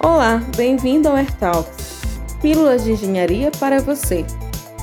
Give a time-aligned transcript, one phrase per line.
[0.00, 2.02] Olá, bem-vindo ao AirTalks,
[2.40, 4.24] Pílulas de Engenharia para você.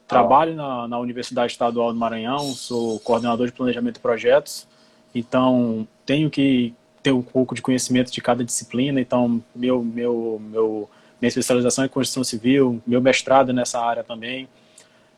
[0.08, 4.66] trabalho na, na Universidade Estadual do Maranhão, sou coordenador de planejamento de projetos,
[5.13, 10.89] então tenho que ter um pouco de conhecimento de cada disciplina, então meu, meu, meu,
[11.22, 14.47] minha especialização é construção civil, meu mestrado nessa área também,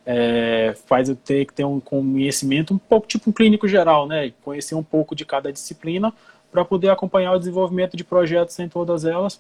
[0.06, 4.32] é, faz eu ter que ter um conhecimento um pouco tipo um clínico geral, né?
[4.44, 6.14] Conhecer um pouco de cada disciplina
[6.52, 9.40] para poder acompanhar o desenvolvimento de projetos em todas elas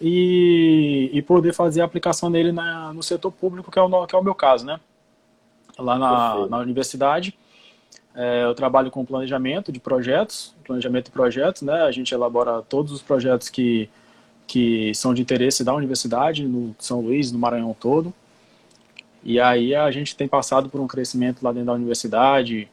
[0.00, 4.14] e, e poder fazer a aplicação dele na, no setor público, que é, o, que
[4.14, 4.78] é o meu caso, né?
[5.78, 7.36] Lá na, na universidade,
[8.14, 11.82] é, eu trabalho com planejamento de projetos, planejamento de projetos, né?
[11.82, 13.90] A gente elabora todos os projetos que,
[14.46, 18.14] que são de interesse da universidade, no São Luís, no Maranhão todo.
[19.24, 22.68] E aí a gente tem passado por um crescimento lá dentro da universidade,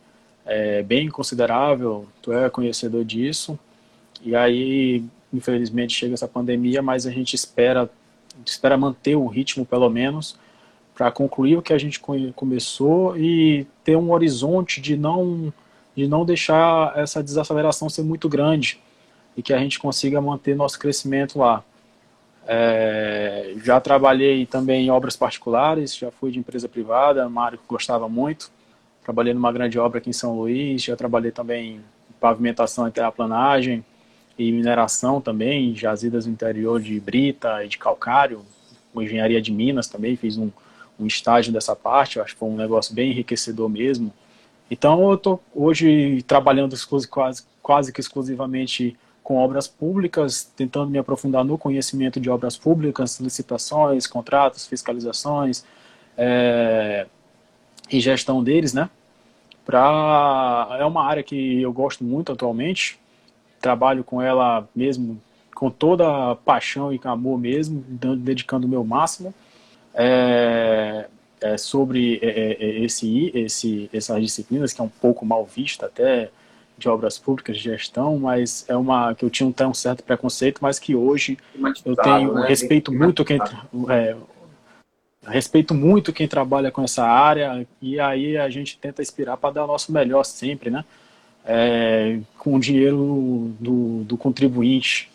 [0.45, 3.57] é, bem considerável, tu é conhecedor disso.
[4.21, 5.03] E aí,
[5.33, 7.89] infelizmente, chega essa pandemia, mas a gente espera,
[8.45, 10.37] espera manter o ritmo, pelo menos,
[10.93, 12.01] para concluir o que a gente
[12.35, 15.53] começou e ter um horizonte de não
[15.95, 18.79] de não deixar essa desaceleração ser muito grande
[19.35, 21.63] e que a gente consiga manter nosso crescimento lá.
[22.53, 28.51] É, já trabalhei também em obras particulares, já fui de empresa privada, uma gostava muito.
[29.05, 31.81] Trabalhei numa grande obra aqui em São Luís, já trabalhei também em
[32.19, 33.85] pavimentação e terraplanagem
[34.37, 38.41] e mineração também, jazidas no interior de brita e de calcário,
[38.93, 40.51] com engenharia de minas também, fiz um,
[40.99, 44.13] um estágio dessa parte, acho que foi um negócio bem enriquecedor mesmo.
[44.69, 46.75] Então eu estou hoje trabalhando
[47.09, 53.19] quase, quase que exclusivamente com obras públicas, tentando me aprofundar no conhecimento de obras públicas,
[53.19, 55.63] licitações, contratos, fiscalizações
[56.17, 57.05] é,
[57.89, 58.89] e gestão deles, né?
[59.65, 62.99] Pra, é uma área que eu gosto muito atualmente,
[63.59, 65.21] trabalho com ela mesmo
[65.61, 67.85] com toda a paixão e amor mesmo,
[68.17, 69.31] dedicando o meu máximo
[69.93, 71.05] é,
[71.39, 75.85] é sobre é, é, é, esse, esse, essas disciplinas, que é um pouco mal vista
[75.85, 76.31] até
[76.81, 80.59] de obras públicas, de gestão, mas é uma que eu tinha um, um certo preconceito,
[80.61, 81.37] mas que hoje
[81.85, 82.47] eu tenho né?
[82.47, 83.39] respeito muito quem
[83.89, 84.15] é,
[85.23, 89.63] respeito muito quem trabalha com essa área e aí a gente tenta inspirar para dar
[89.63, 90.83] o nosso melhor sempre, né?
[91.43, 95.11] É, com o dinheiro do, do contribuinte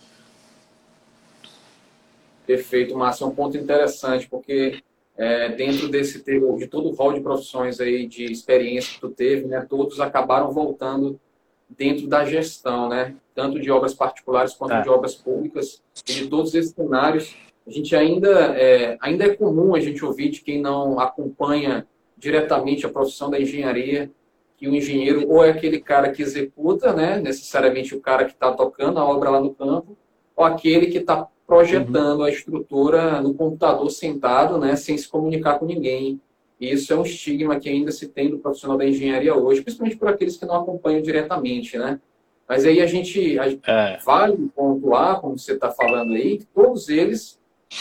[2.46, 3.24] Perfeito, Márcio.
[3.24, 4.80] É um ponto interessante, porque
[5.16, 9.10] é, dentro desse teu, de todo o rol de profissões aí, de experiência que tu
[9.10, 11.18] teve, né, todos acabaram voltando
[11.68, 13.14] dentro da gestão, né?
[13.34, 14.82] Tanto de obras particulares quanto é.
[14.82, 15.82] de obras públicas.
[16.08, 17.36] E de todos esses cenários,
[17.66, 21.86] a gente ainda é, ainda é comum a gente ouvir de quem não acompanha
[22.16, 24.10] diretamente a profissão da engenharia,
[24.56, 28.52] que o engenheiro ou é aquele cara que executa, né, necessariamente o cara que está
[28.52, 29.96] tocando a obra lá no campo,
[30.34, 32.24] ou aquele que está projetando uhum.
[32.24, 36.20] a estrutura no computador sentado, né, sem se comunicar com ninguém.
[36.60, 39.98] E isso é um estigma que ainda se tem do profissional da engenharia hoje, principalmente
[39.98, 42.00] por aqueles que não acompanham diretamente, né?
[42.48, 43.98] Mas aí a gente, a é.
[44.04, 47.38] vale pontuar, como você está falando aí, que todos eles,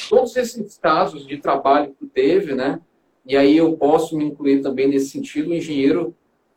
[0.09, 2.81] todos esses casos de trabalho que teve, né?
[3.25, 6.15] E aí eu posso me incluir também nesse sentido, o engenheiro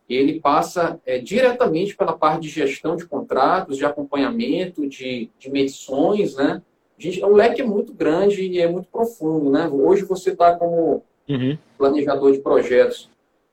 [0.08, 6.34] ele passa é, diretamente pela parte de gestão de contratos, de acompanhamento, de, de medições,
[6.34, 6.62] né?
[6.96, 9.68] Gente, o leque é muito grande e é muito profundo, né?
[9.68, 11.58] Hoje você está como uhum.
[11.76, 13.10] planejador de projetos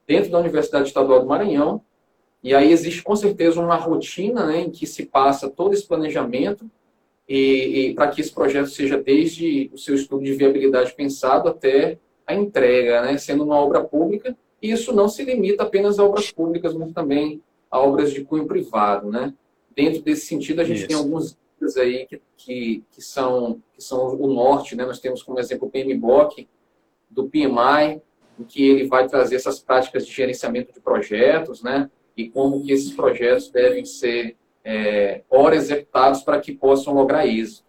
[0.07, 1.81] dentro da Universidade Estadual do Maranhão,
[2.44, 6.69] e aí existe com certeza uma rotina né, em que se passa todo esse planejamento
[7.27, 11.98] e, e para que esse projeto seja desde o seu estudo de viabilidade pensado até
[12.25, 14.38] a entrega, né, sendo uma obra pública.
[14.62, 18.45] E isso não se limita apenas a obras públicas, mas também a obras de cunho
[18.45, 19.33] privado, né?
[19.75, 20.88] Dentro desse sentido, a gente isso.
[20.88, 21.38] tem alguns
[21.78, 24.86] aí que, que, que, são, que são o norte, né?
[24.86, 26.48] Nós temos como exemplo o PMBOK,
[27.16, 28.02] do PMI,
[28.40, 31.90] em que ele vai trazer essas práticas de gerenciamento de projetos, né?
[32.16, 37.64] E como que esses projetos devem ser é, ora executados para que possam lograr êxito.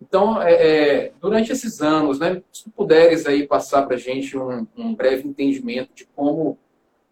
[0.00, 4.66] Então, é, é, durante esses anos, né, se puderes aí passar para a gente um,
[4.76, 6.56] um, breve entendimento de como,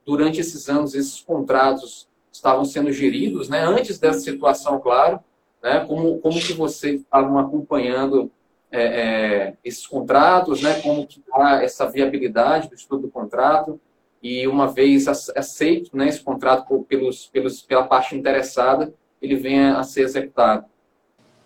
[0.05, 5.19] durante esses anos, esses contratos estavam sendo geridos, né, antes dessa situação, claro,
[5.63, 8.31] né, como, como que vocês estavam acompanhando
[8.71, 11.23] é, é, esses contratos, né, como que
[11.63, 13.81] essa viabilidade do estudo do contrato,
[14.23, 19.85] e uma vez aceito né, esse contrato pelos, pelos, pela parte interessada, ele venha a
[19.85, 20.65] ser executado.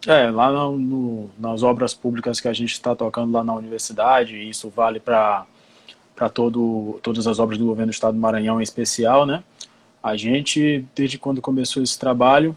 [0.06, 4.36] É, lá no, no, nas obras públicas que a gente está tocando lá na universidade,
[4.48, 5.46] isso vale para
[6.32, 9.44] todas as obras do governo do estado do Maranhão em especial, né?
[10.02, 12.56] A gente, desde quando começou esse trabalho,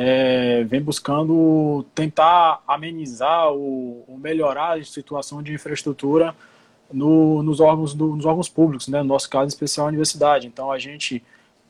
[0.00, 6.32] é, vem buscando tentar amenizar ou, ou, melhorar a situação de infraestrutura
[6.92, 8.98] no, nos, órgãos do, nos órgãos públicos, né?
[9.02, 10.46] no nosso caso especial a universidade.
[10.46, 11.20] Então a gente,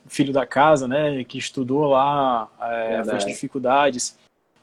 [0.05, 4.15] filho da casa, né, que estudou lá é, as dificuldades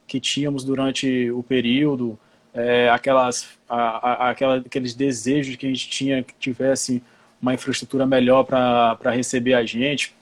[0.06, 2.16] que tínhamos durante o período,
[2.54, 3.78] é, aquelas, a,
[4.26, 7.02] a, aquela, aqueles desejos que a gente tinha que tivesse
[7.42, 10.14] uma infraestrutura melhor para receber a gente,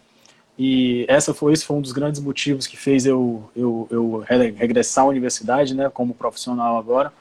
[0.58, 4.24] e essa foi, esse foi um dos grandes motivos que fez eu, eu, eu
[4.56, 7.12] regressar à universidade, né, como profissional agora,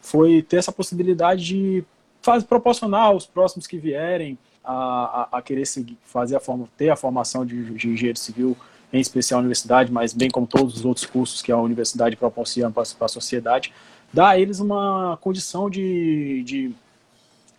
[0.00, 1.84] foi ter essa possibilidade de
[2.22, 6.90] faz, proporcionar aos próximos que vierem a, a, a querer seguir, fazer a forma, ter
[6.90, 8.56] a formação de, de engenheiro civil,
[8.92, 12.72] em especial a universidade, mas bem como todos os outros cursos que a universidade proporciona
[12.72, 13.72] para a sociedade,
[14.12, 16.72] dar a eles uma condição de, de,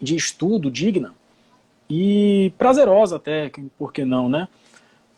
[0.01, 1.13] de estudo digna
[1.89, 4.47] e prazerosa até, por que não, né?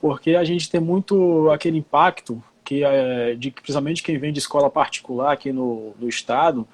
[0.01, 4.69] Porque a gente tem muito aquele impacto que é, de principalmente quem vem de escola
[4.69, 6.67] particular aqui no, no estado,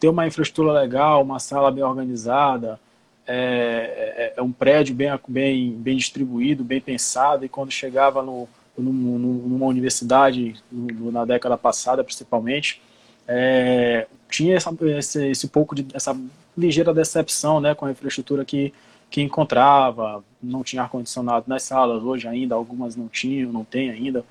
[0.00, 2.80] ter uma infraestrutura legal, uma sala bem organizada,
[3.26, 8.48] é, é, é um prédio bem, bem, bem distribuído, bem pensado, e quando chegava no,
[8.76, 12.80] numa universidade, na década passada principalmente,
[13.26, 16.18] é, tinha essa, esse, esse pouco de essa
[16.56, 18.72] ligeira decepção né, com a infraestrutura que
[19.10, 24.24] que encontrava, não tinha ar-condicionado nas salas, hoje ainda algumas não tinham, não tem ainda,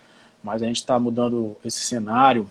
[0.44, 2.48] mas a gente está mudando esse cenário.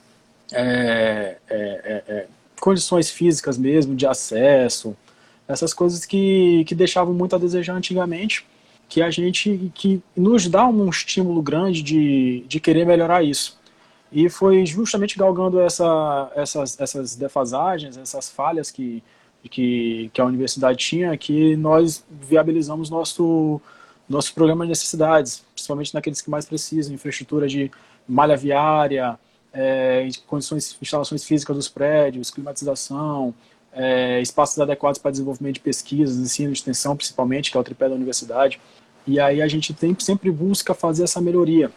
[0.50, 2.26] É, é, é, é,
[2.60, 4.96] condições físicas mesmo, de acesso,
[5.48, 8.46] essas coisas que, que deixavam muito a desejar antigamente,
[8.88, 13.58] que a gente, que nos dá um estímulo grande de, de querer melhorar isso.
[14.12, 19.02] E foi justamente galgando essa, essas, essas defasagens, essas falhas que,
[19.48, 23.60] que, que a universidade tinha, que nós viabilizamos nosso,
[24.08, 27.70] nosso programa de necessidades, principalmente naqueles que mais precisam, infraestrutura de
[28.06, 29.18] malha viária,
[29.52, 33.34] é, condições, instalações físicas dos prédios, climatização,
[33.72, 37.88] é, espaços adequados para desenvolvimento de pesquisas, ensino e extensão, principalmente, que é o tripé
[37.88, 38.60] da universidade.
[39.06, 41.70] E aí a gente tem, sempre busca fazer essa melhoria.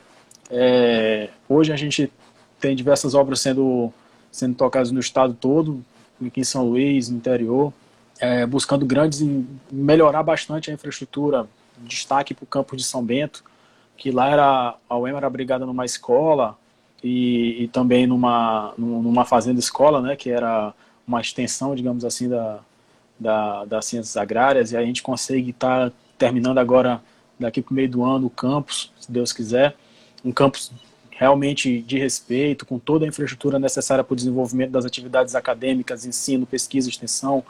[0.50, 2.12] É, hoje a gente
[2.60, 3.92] tem diversas obras sendo,
[4.32, 5.84] sendo tocadas no estado todo,
[6.24, 7.74] aqui em São Luís, no interior,
[8.20, 9.26] é, buscando grandes
[9.72, 11.48] melhorar bastante a infraestrutura,
[11.80, 13.44] destaque para o campus de São Bento,
[13.98, 16.58] que lá era a UEM era abrigada numa escola
[17.04, 20.74] e, e, também numa numa fazenda escola, né, que era
[21.08, 22.60] uma extensão, digamos assim, da,
[23.20, 27.02] da das ciências agrárias e a gente consegue estar tá terminando agora
[27.40, 29.76] daqui para o meio do ano o campus, se Deus quiser,
[30.24, 30.72] um campus
[31.18, 36.46] realmente de respeito, com toda a infraestrutura necessária para o desenvolvimento das atividades acadêmicas, ensino,
[36.46, 37.42] pesquisa, extensão,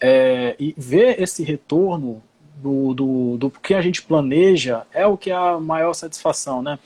[0.00, 2.22] é, e ver esse retorno
[2.56, 6.78] do, do, do que a gente planeja é o que é a maior satisfação, né?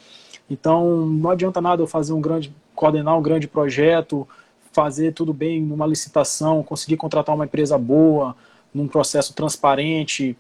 [0.51, 4.27] Então, não adianta nada eu fazer um grande, coordenar um grande projeto,
[4.73, 8.35] fazer tudo bem numa licitação, conseguir contratar uma empresa boa,
[8.75, 10.37] num processo transparente,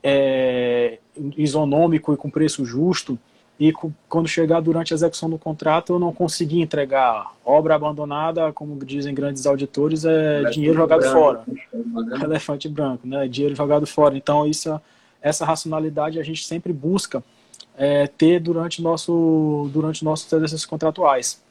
[0.00, 0.98] é,
[1.36, 3.18] isonômico e com preço justo,
[3.58, 3.72] e
[4.08, 9.12] quando chegar durante a execução do contrato eu não consegui entregar obra abandonada, como dizem
[9.12, 11.44] grandes auditores, é Elefante dinheiro jogado branco, fora.
[12.22, 13.26] Elefante branco, né?
[13.26, 14.16] Dinheiro jogado fora.
[14.16, 14.80] Então isso,
[15.20, 17.22] essa racionalidade a gente sempre busca
[17.76, 21.42] é, ter durante nosso durante nossos exercícios contratuais.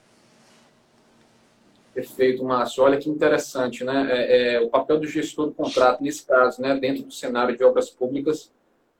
[1.93, 2.83] Perfeito, Márcio.
[2.83, 4.07] Olha que interessante, né?
[4.11, 7.63] É, é, o papel do gestor do contrato, nesse caso, né, dentro do cenário de
[7.63, 8.51] obras públicas,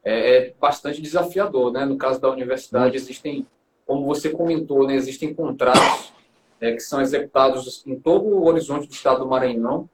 [0.03, 1.85] é, é bastante desafiador, né?
[1.85, 3.45] No caso da universidade, existem,
[3.85, 6.13] como você comentou, né, existem contratos
[6.59, 9.89] é, que são executados em todo o horizonte do estado do Maranhão.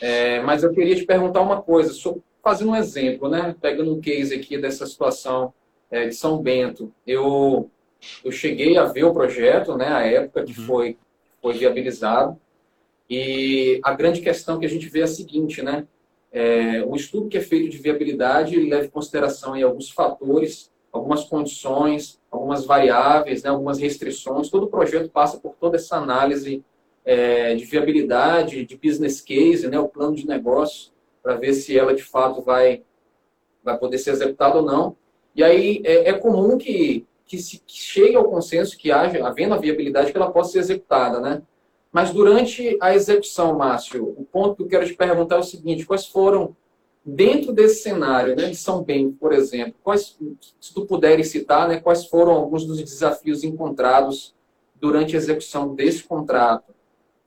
[0.00, 1.92] É, mas eu queria te perguntar uma coisa,
[2.42, 3.54] fazendo um exemplo, né?
[3.60, 5.52] Pegando um case aqui dessa situação
[5.90, 6.92] é, de São Bento.
[7.06, 7.70] Eu,
[8.24, 9.88] eu cheguei a ver o projeto, né?
[9.88, 10.66] A época que uhum.
[10.66, 10.96] foi
[11.40, 12.38] foi viabilizado.
[13.08, 15.86] E a grande questão que a gente vê é a seguinte, né?
[16.30, 21.24] É, o estudo que é feito de viabilidade leva em consideração aí alguns fatores, algumas
[21.24, 24.50] condições, algumas variáveis, né, algumas restrições.
[24.50, 26.62] Todo projeto passa por toda essa análise
[27.04, 30.92] é, de viabilidade, de business case, né, o plano de negócio,
[31.22, 32.82] para ver se ela de fato vai,
[33.62, 34.96] vai poder ser executada ou não.
[35.34, 39.54] E aí é, é comum que que se que chegue ao consenso que haja, havendo
[39.54, 41.42] a viabilidade, que ela possa ser executada, né?
[41.98, 45.84] Mas durante a execução, Márcio, o ponto que eu quero te perguntar é o seguinte:
[45.84, 46.54] quais foram,
[47.04, 50.16] dentro desse cenário né, de São Bento, por exemplo, quais,
[50.60, 54.32] se tu puderes citar, né, quais foram alguns dos desafios encontrados
[54.76, 56.72] durante a execução desse contrato?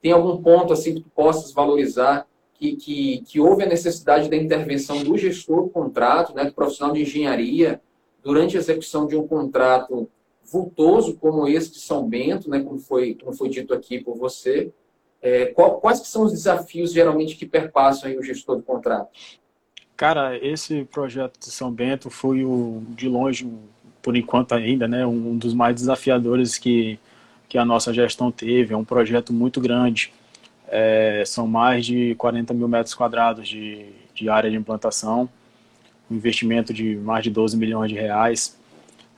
[0.02, 4.38] Tem algum ponto assim que tu possas valorizar que, que, que houve a necessidade da
[4.38, 7.82] intervenção do gestor do contrato, né, do profissional de engenharia,
[8.24, 10.10] durante a execução de um contrato
[10.52, 14.72] vultoso como esse de São Bento, né, como, foi, como foi dito aqui por você,
[15.22, 19.10] é, qual, quais que são os desafios geralmente que perpassam o gestor do contrato?
[19.96, 23.48] Cara, esse projeto de São Bento foi o de longe,
[24.02, 27.00] por enquanto ainda, né, um dos mais desafiadores que,
[27.48, 28.74] que a nossa gestão teve.
[28.74, 30.12] É um projeto muito grande.
[30.68, 35.30] É, são mais de 40 mil metros quadrados de, de área de implantação
[36.12, 38.60] um investimento de mais de 12 milhões de reais,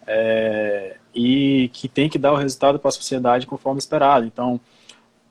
[0.05, 4.25] é, e que tem que dar o resultado para a sociedade conforme esperado.
[4.25, 4.59] Então,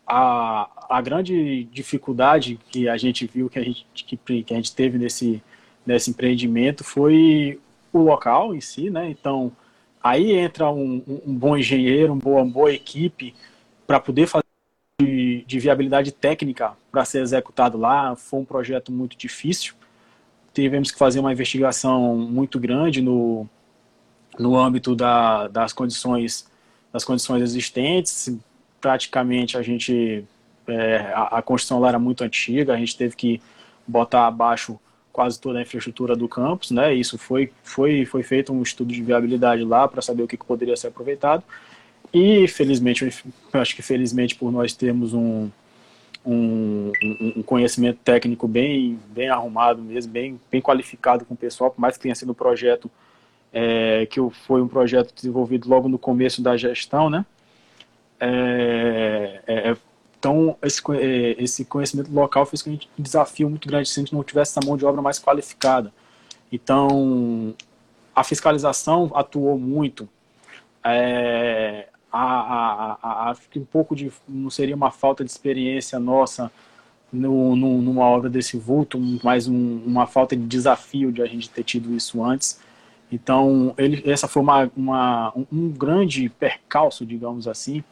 [0.07, 4.75] a, a grande dificuldade que a gente viu, que a gente, que, que a gente
[4.75, 5.43] teve nesse,
[5.87, 7.61] nesse empreendimento foi
[7.93, 9.11] o local em si, né?
[9.11, 9.53] Então,
[10.03, 13.35] aí entra um, um bom engenheiro, uma boa, uma boa equipe
[13.87, 14.45] para poder fazer
[15.01, 18.15] de, de viabilidade técnica para ser executado lá.
[18.17, 19.75] Foi um projeto muito difícil,
[20.55, 23.49] tivemos que fazer uma investigação muito grande no,
[24.39, 26.51] no âmbito da, das condições
[26.93, 28.37] das condições existentes.
[28.81, 30.25] Praticamente a gente
[30.67, 33.41] é, a, a, construção lá era muito antiga, a gente teve que
[33.87, 34.79] botar abaixo
[35.13, 36.95] quase toda a infraestrutura do campus, né?
[36.95, 40.45] Isso foi foi foi feito um estudo de viabilidade lá para saber o que, que
[40.45, 41.43] poderia ser aproveitado.
[42.13, 43.09] E felizmente,
[43.53, 45.51] acho que felizmente por nós termos um
[46.25, 46.93] um,
[47.37, 51.97] um, conhecimento técnico bem, bem arrumado mesmo, bem, bem qualificado com o pessoal, por mais
[51.97, 52.91] que tenha sido um projeto
[53.53, 57.25] é, que foi um projeto desenvolvido logo no começo da gestão, né?
[58.19, 59.77] É, é, é
[60.19, 63.99] então, esse, é, esse conhecimento local fez que a gente um desafio muito grande se
[63.99, 65.93] a gente não tivesse essa mão de obra mais qualificada.
[66.53, 67.53] Então,
[68.15, 70.09] a fiscalização atuou muito.
[70.85, 76.53] É, a, a, a, a, um pouco de não seria uma falta de experiência nossa
[77.13, 81.51] no, no, numa obra desse vulto, mas um, uma falta de desafio de a gente
[81.51, 82.61] ter tido isso antes.
[83.13, 87.85] Então, ele, essa foi uma, uma, um grande percalço, digamos assim,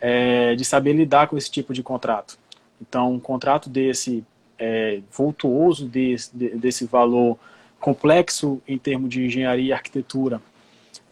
[0.00, 2.38] é, de saber lidar com esse tipo de contrato.
[2.80, 4.24] Então, um contrato desse
[4.56, 7.36] é, vultuoso, desse, desse valor
[7.80, 10.40] complexo em termos de engenharia e arquitetura,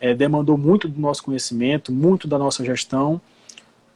[0.00, 3.20] é, demandou muito do nosso conhecimento, muito da nossa gestão,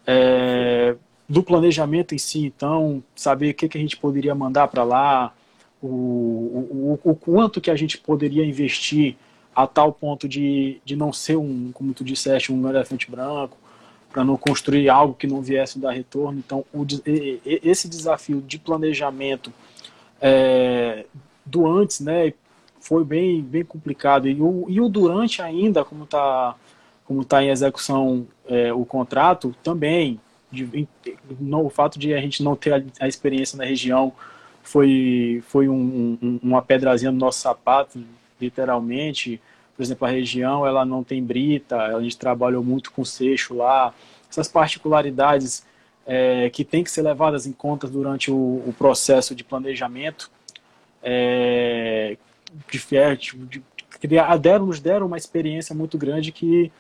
[0.04, 0.97] é,
[1.28, 5.33] do planejamento em si, então, saber o que, que a gente poderia mandar para lá,
[5.80, 9.16] o, o, o, quanto que a gente poderia investir
[9.59, 13.57] a tal ponto de, de não ser um, como tu disseste, um elefante branco,
[14.09, 16.38] para não construir algo que não viesse dar retorno.
[16.38, 16.87] Então, o,
[17.45, 19.53] esse desafio de planejamento
[20.21, 21.07] é,
[21.45, 22.33] do antes, né,
[22.81, 24.29] foi bem, bem complicado.
[24.29, 26.55] E o, e o durante ainda, como está
[27.05, 30.21] como tá em execução é, o contrato, também,
[30.53, 30.87] de,
[31.41, 34.12] o fato de a gente não ter a, a experiência na região
[34.62, 37.99] foi, foi um, um, uma pedrazinha no nosso sapato,
[38.40, 39.40] literalmente.
[39.76, 43.95] Por exemplo, a região ela não tem brita, a gente trabalhou muito com seixo lá.
[44.30, 45.64] Essas particularidades
[46.07, 50.30] é, que tem que ser levadas em conta durante o, o processo de planejamento,
[51.02, 52.16] é,
[52.71, 53.62] de, tipo, de,
[54.00, 56.73] de, deram, nos deram uma experiência muito grande que,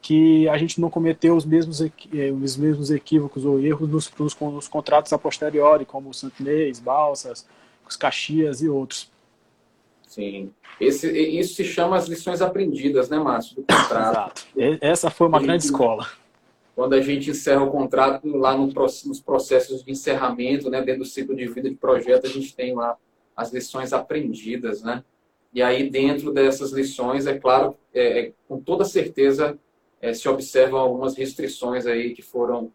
[0.00, 1.90] que a gente não cometeu os mesmos, eh,
[2.30, 7.44] os mesmos equívocos ou erros nos, nos, nos contratos a posteriori, como o Santinês, Balsas,
[7.88, 9.10] os Caxias e outros.
[10.06, 10.52] Sim.
[10.80, 14.46] Esse, isso se chama as lições aprendidas, né, Márcio, do contrato.
[14.56, 14.78] Exato.
[14.80, 16.06] Essa foi uma grande escola.
[16.74, 21.06] Quando a gente encerra o contrato lá no, nos processos de encerramento, né, dentro do
[21.06, 22.96] ciclo de vida de projeto, a gente tem lá
[23.34, 25.02] as lições aprendidas, né?
[25.52, 29.58] E aí, dentro dessas lições, é claro, é, é, com toda certeza,
[30.02, 32.70] é, se observam algumas restrições aí que foram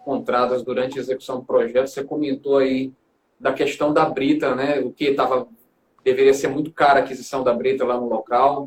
[0.00, 1.86] encontradas durante a execução do projeto.
[1.86, 2.92] Você comentou aí
[3.40, 4.80] da questão da brita, né?
[4.80, 5.48] O que estava
[6.06, 8.64] deveria ser muito cara a aquisição da brita lá no local.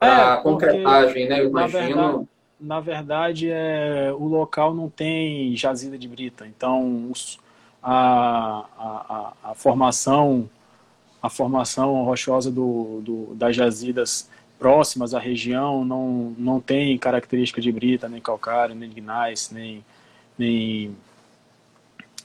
[0.00, 1.40] É, a concretagem, né?
[1.40, 1.80] Eu imagino.
[1.80, 7.38] Na verdade, na verdade, é, o local não tem jazida de brita, então os,
[7.82, 10.48] a, a, a, formação
[11.20, 17.70] a formação rochosa do, do, das jazidas próximas à região não, não tem característica de
[17.70, 19.84] brita, nem calcário, nem gnais, nem,
[20.38, 20.96] nem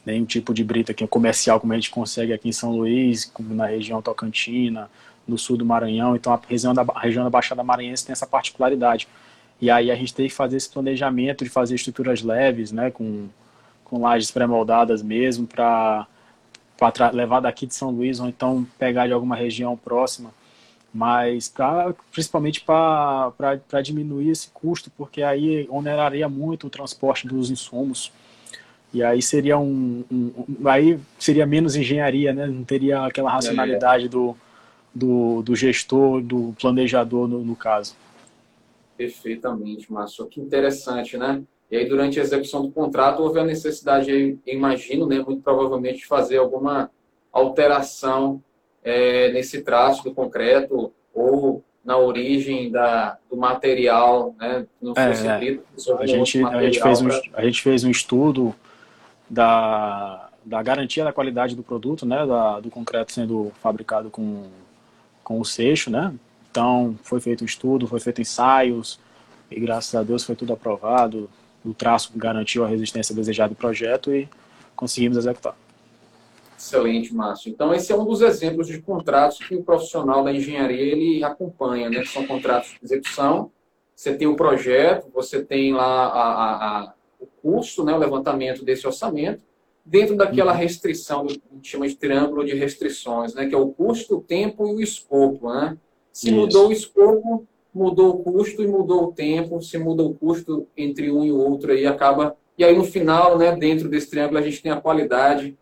[0.08, 3.30] nenhum tipo de brita que é comercial como a gente consegue aqui em São Luís,
[3.40, 4.90] na região Tocantina,
[5.28, 6.16] no sul do Maranhão.
[6.16, 9.06] Então a região da, a região da Baixada Maranhense tem essa particularidade.
[9.60, 13.28] E aí a gente tem que fazer esse planejamento de fazer estruturas leves, né, com,
[13.84, 16.08] com lajes pré-moldadas mesmo, para
[17.12, 20.32] levar daqui de São Luís ou então pegar de alguma região próxima,
[20.94, 28.12] mas pra, principalmente para diminuir esse custo, porque aí oneraria muito o transporte dos insumos
[28.98, 32.48] e aí seria um, um, um, aí seria menos engenharia, né?
[32.48, 34.36] Não teria aquela racionalidade do,
[34.94, 37.96] do, do gestor, do planejador no, no caso.
[38.98, 40.26] Perfeitamente, Márcio.
[40.26, 41.44] Que interessante, né?
[41.70, 46.08] E aí, durante a execução do contrato, houve a necessidade, imagino, né, muito provavelmente, de
[46.08, 46.90] fazer alguma
[47.32, 48.42] alteração
[48.84, 54.66] é, nesse traço do concreto ou na origem da, do material, né?
[54.82, 55.32] Não é, fosse é.
[55.32, 58.56] a, gente, a, gente fez um, a gente fez um estudo
[59.30, 64.46] da, da garantia da qualidade do produto, né, da, do concreto sendo fabricado com,
[65.24, 66.14] com o seixo, né,
[66.50, 69.00] então foi feito um estudo, foi feito ensaios,
[69.50, 71.30] e graças a Deus foi tudo aprovado,
[71.64, 74.28] o traço garantiu a resistência desejada do projeto e
[74.76, 75.56] conseguimos executar.
[76.58, 77.52] Excelente, Márcio.
[77.52, 81.88] Então, esse é um dos exemplos de contratos que o profissional da engenharia ele acompanha,
[81.88, 82.04] né?
[82.04, 83.52] São contratos de execução.
[83.96, 86.94] Você tem o projeto, você tem lá a, a,
[87.42, 89.42] custo, né, o levantamento desse orçamento,
[89.86, 90.58] dentro daquela uhum.
[90.58, 94.22] restrição, que a gente chama de triângulo de restrições, né, que é o custo, o
[94.22, 95.50] tempo e o escopo.
[95.52, 95.78] Né?
[96.12, 96.36] Se Isso.
[96.36, 99.62] mudou o escopo, mudou o custo e mudou o tempo.
[99.62, 102.36] Se muda o custo entre um e o outro, aí acaba.
[102.58, 105.56] E aí, no final, né, dentro desse triângulo, a gente tem a qualidade.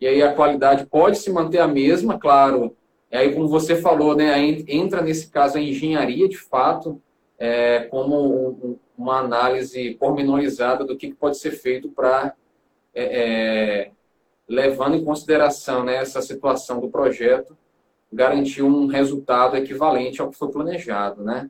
[0.00, 2.76] E aí, a qualidade pode se manter a mesma, claro.
[3.10, 4.38] E aí, como você falou, né,
[4.68, 7.00] entra nesse caso a engenharia, de fato,
[7.38, 12.34] é, como um, uma análise pormenorizada do que pode ser feito para,
[12.94, 13.90] é, é,
[14.48, 17.56] levando em consideração né, essa situação do projeto,
[18.12, 21.48] garantir um resultado equivalente ao que foi planejado, né?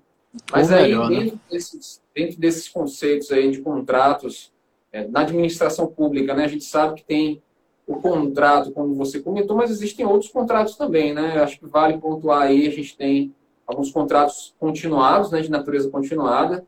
[0.53, 1.41] Mas aí, melhor, dentro, né?
[1.51, 4.53] desses, dentro desses conceitos aí de contratos,
[4.93, 7.43] é, na administração pública, né, a gente sabe que tem
[7.87, 11.43] o contrato, como você comentou, mas existem outros contratos também, né?
[11.43, 13.35] Acho que vale pontuar aí, a gente tem
[13.67, 16.65] alguns contratos continuados, né, de natureza continuada,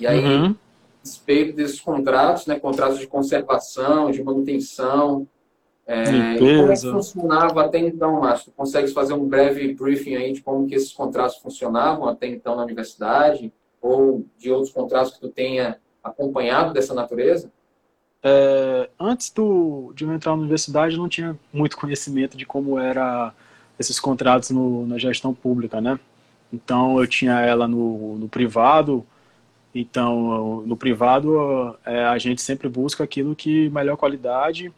[0.00, 0.54] e aí, uhum.
[1.04, 5.28] respeito desses contratos, né, contratos de conservação, de manutenção,
[5.86, 8.52] é, como é que funcionava até então, Márcio?
[8.52, 12.54] Tu consegues fazer um breve briefing aí de como que esses contratos funcionavam até então
[12.54, 13.52] na universidade?
[13.82, 17.50] Ou de outros contratos que tu tenha acompanhado dessa natureza?
[18.22, 22.78] É, antes do, de eu entrar na universidade, eu não tinha muito conhecimento de como
[22.78, 23.34] era
[23.76, 25.98] esses contratos no, na gestão pública, né?
[26.52, 29.04] Então, eu tinha ela no, no privado,
[29.74, 34.72] então, no privado, é, a gente sempre busca aquilo que melhor qualidade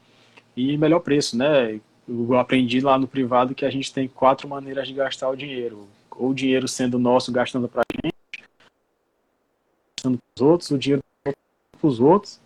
[0.56, 1.80] e melhor preço, né?
[2.06, 5.88] Eu aprendi lá no privado que a gente tem quatro maneiras de gastar o dinheiro.
[6.10, 8.14] Ou o dinheiro sendo nosso, gastando para a gente,
[9.96, 11.34] gastando para os outros, o dinheiro para
[11.82, 12.38] os outros,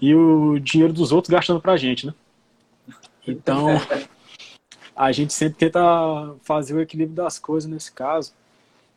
[0.00, 2.14] e o dinheiro dos outros gastando para a gente, né?
[3.28, 3.68] Então,
[4.96, 5.80] a gente sempre tenta
[6.42, 8.32] fazer o equilíbrio das coisas nesse caso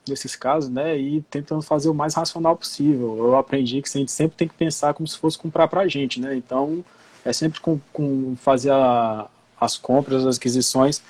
[0.10, 3.18] nesses casos, né, e tentando fazer o mais racional possível.
[3.18, 5.88] Eu aprendi que a gente sempre tem que pensar como se fosse comprar para a
[5.88, 6.84] gente, né, então
[7.26, 9.28] é sempre com, com fazer a,
[9.60, 11.02] as compras, as aquisições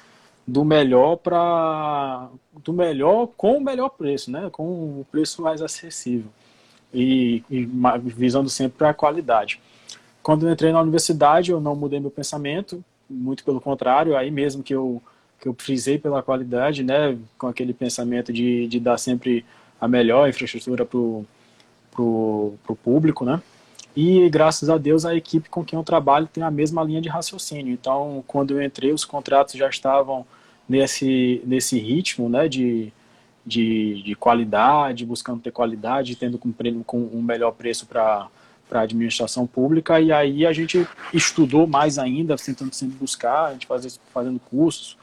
[0.45, 2.29] do melhor para
[2.63, 6.29] do melhor com o melhor preço, né, com o preço mais acessível
[6.93, 7.65] e, e
[8.05, 9.59] visando sempre a qualidade.
[10.23, 14.63] Quando eu entrei na universidade, eu não mudei meu pensamento, muito pelo contrário, aí mesmo
[14.63, 15.01] que eu
[15.39, 19.45] que eu frisei pela qualidade, né, com aquele pensamento de, de dar sempre
[19.79, 23.41] a melhor infraestrutura para o público, né,
[23.95, 27.09] e graças a Deus a equipe com quem eu trabalho tem a mesma linha de
[27.09, 27.73] raciocínio.
[27.73, 30.23] Então, quando eu entrei, os contratos já estavam
[30.69, 32.93] nesse, nesse ritmo né, de,
[33.43, 36.53] de, de qualidade, buscando ter qualidade, tendo com,
[36.85, 38.27] com um melhor preço para
[38.69, 43.53] para a administração pública e aí a gente estudou mais ainda, tentando sempre buscar, a
[43.53, 44.97] gente fazia, fazendo cursos,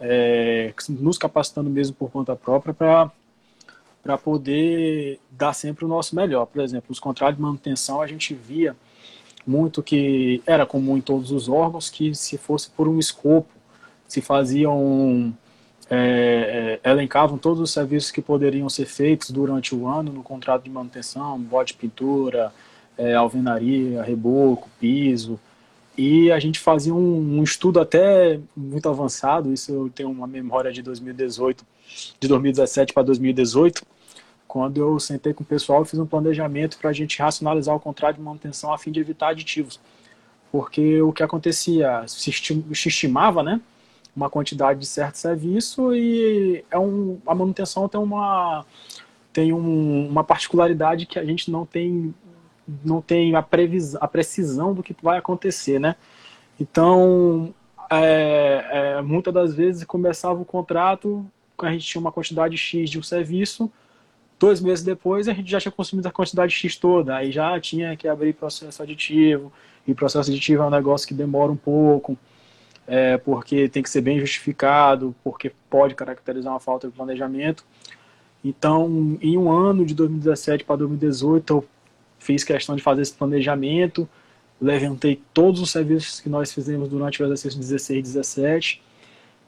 [0.00, 3.10] é, nos capacitando mesmo por conta própria para
[4.02, 6.46] para poder dar sempre o nosso melhor.
[6.46, 8.76] Por exemplo, os contratos de manutenção a gente via
[9.44, 13.48] muito que era comum em todos os órgãos que se fosse por um escopo,
[14.06, 15.34] se faziam
[15.90, 20.64] é, é, elencavam todos os serviços que poderiam ser feitos durante o ano no contrato
[20.64, 22.52] de manutenção, bote pintura,
[22.96, 25.38] é, alvenaria, reboco, piso,
[25.96, 30.72] e a gente fazia um, um, estudo até muito avançado, isso eu tenho uma memória
[30.72, 31.64] de 2018,
[32.20, 33.82] de 2017 para 2018,
[34.46, 37.80] quando eu sentei com o pessoal e fiz um planejamento para a gente racionalizar o
[37.80, 39.80] contrato de manutenção a fim de evitar aditivos.
[40.52, 43.60] Porque o que acontecia, se estimava, né,
[44.14, 48.64] uma quantidade de certo serviço e é um, a manutenção tem uma
[49.32, 52.14] tem um, uma particularidade que a gente não tem
[52.84, 55.96] não tem a, previsão, a precisão do que vai acontecer, né?
[56.58, 57.54] Então,
[57.90, 61.24] é, é, muitas das vezes começava o contrato,
[61.58, 63.70] a gente tinha uma quantidade X de um serviço,
[64.38, 67.96] dois meses depois a gente já tinha consumido a quantidade X toda, aí já tinha
[67.96, 69.52] que abrir processo aditivo,
[69.86, 72.18] e processo aditivo é um negócio que demora um pouco,
[72.86, 77.64] é, porque tem que ser bem justificado, porque pode caracterizar uma falta de planejamento.
[78.44, 81.64] Então, em um ano de 2017 para 2018, eu
[82.26, 84.08] fiz questão de fazer esse planejamento,
[84.60, 88.82] levantei todos os serviços que nós fizemos durante o exercício 16 e 17,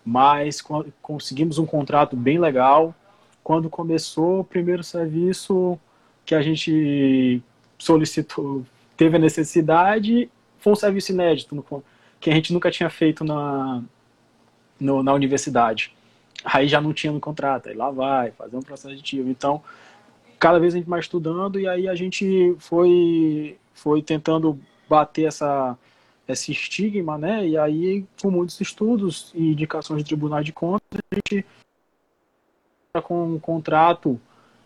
[0.04, 0.62] mas
[1.02, 2.94] conseguimos um contrato bem legal.
[3.42, 5.78] Quando começou o primeiro serviço
[6.24, 7.42] que a gente
[7.78, 8.64] solicitou,
[8.96, 11.82] teve a necessidade, foi um serviço inédito,
[12.20, 13.82] que a gente nunca tinha feito na,
[14.78, 15.92] no, na universidade.
[16.44, 19.28] Aí já não tinha no contrato, aí lá vai, fazer um processo aditivo.
[19.28, 19.62] Então,
[20.38, 25.76] cada vez a gente mais estudando e aí a gente foi foi tentando bater essa
[26.26, 27.46] esse estigma, né?
[27.46, 31.46] E aí com muitos estudos e indicações de tribunais de contas, a gente
[32.92, 34.20] tá com um contrato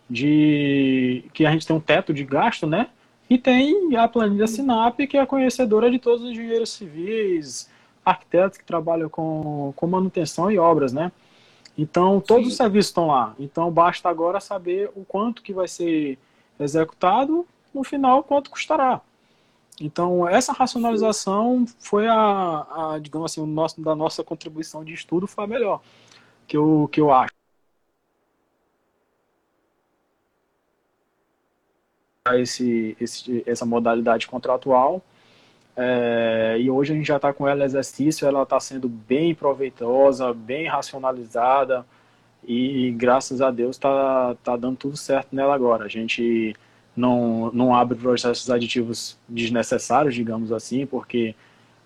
[0.08, 2.90] de que a gente tem um teto de gasto, né?
[3.30, 7.70] E tem a planilha Sinap, que é conhecedora de todos os engenheiros civis,
[8.04, 11.10] arquitetos que trabalham com, com manutenção e obras, né?
[11.76, 12.50] Então, todos Sim.
[12.50, 13.34] os serviços estão lá.
[13.38, 16.18] Então, basta agora saber o quanto que vai ser
[16.60, 19.00] executado, no final, quanto custará.
[19.80, 25.26] Então, essa racionalização foi a, a digamos assim, o nosso, da nossa contribuição de estudo
[25.26, 25.80] foi a melhor,
[26.46, 27.32] que eu, que eu acho.
[32.34, 35.02] Esse, esse, essa modalidade contratual
[35.76, 40.32] é, e hoje a gente já está com ela exercício, ela está sendo bem proveitosa,
[40.32, 41.84] bem racionalizada
[42.44, 45.84] e graças a Deus está tá dando tudo certo nela agora.
[45.84, 46.54] A gente
[46.96, 51.34] não, não abre processos aditivos desnecessários, digamos assim, porque,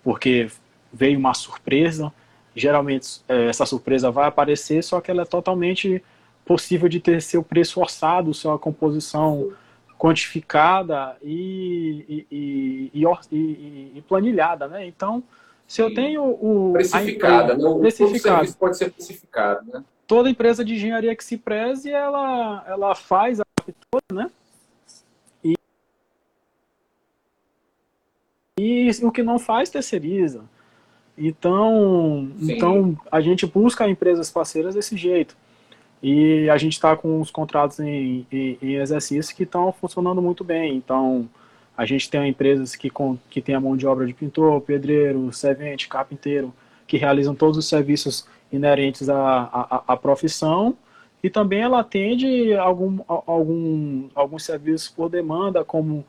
[0.03, 0.49] porque
[0.91, 2.11] veio uma surpresa.
[2.55, 6.03] Geralmente é, essa surpresa vai aparecer, só que ela é totalmente
[6.43, 9.51] possível de ter seu preço orçado, sua composição
[9.97, 14.85] quantificada e, e, e, e, planilhada, né?
[14.85, 15.23] Então,
[15.67, 16.71] se eu tenho o...
[16.73, 17.79] Precificada, empresa, né?
[17.79, 18.53] precificado.
[18.53, 19.83] pode ser precificado, né?
[20.05, 23.45] Toda empresa de engenharia que se preze, ela, ela faz a
[23.91, 24.31] toda, né?
[25.43, 25.55] E,
[28.57, 30.45] e o que não faz, terceiriza.
[31.17, 35.35] Então, então, a gente busca empresas parceiras desse jeito.
[36.01, 40.43] E a gente está com os contratos em, em, em exercício que estão funcionando muito
[40.43, 40.75] bem.
[40.75, 41.27] Então,
[41.75, 45.31] a gente tem empresas que, com, que tem a mão de obra de pintor, pedreiro,
[45.33, 46.53] servente, carpinteiro,
[46.85, 50.77] que realizam todos os serviços inerentes à, à, à profissão.
[51.23, 56.05] E também ela atende algum, algum, alguns serviços por demanda, como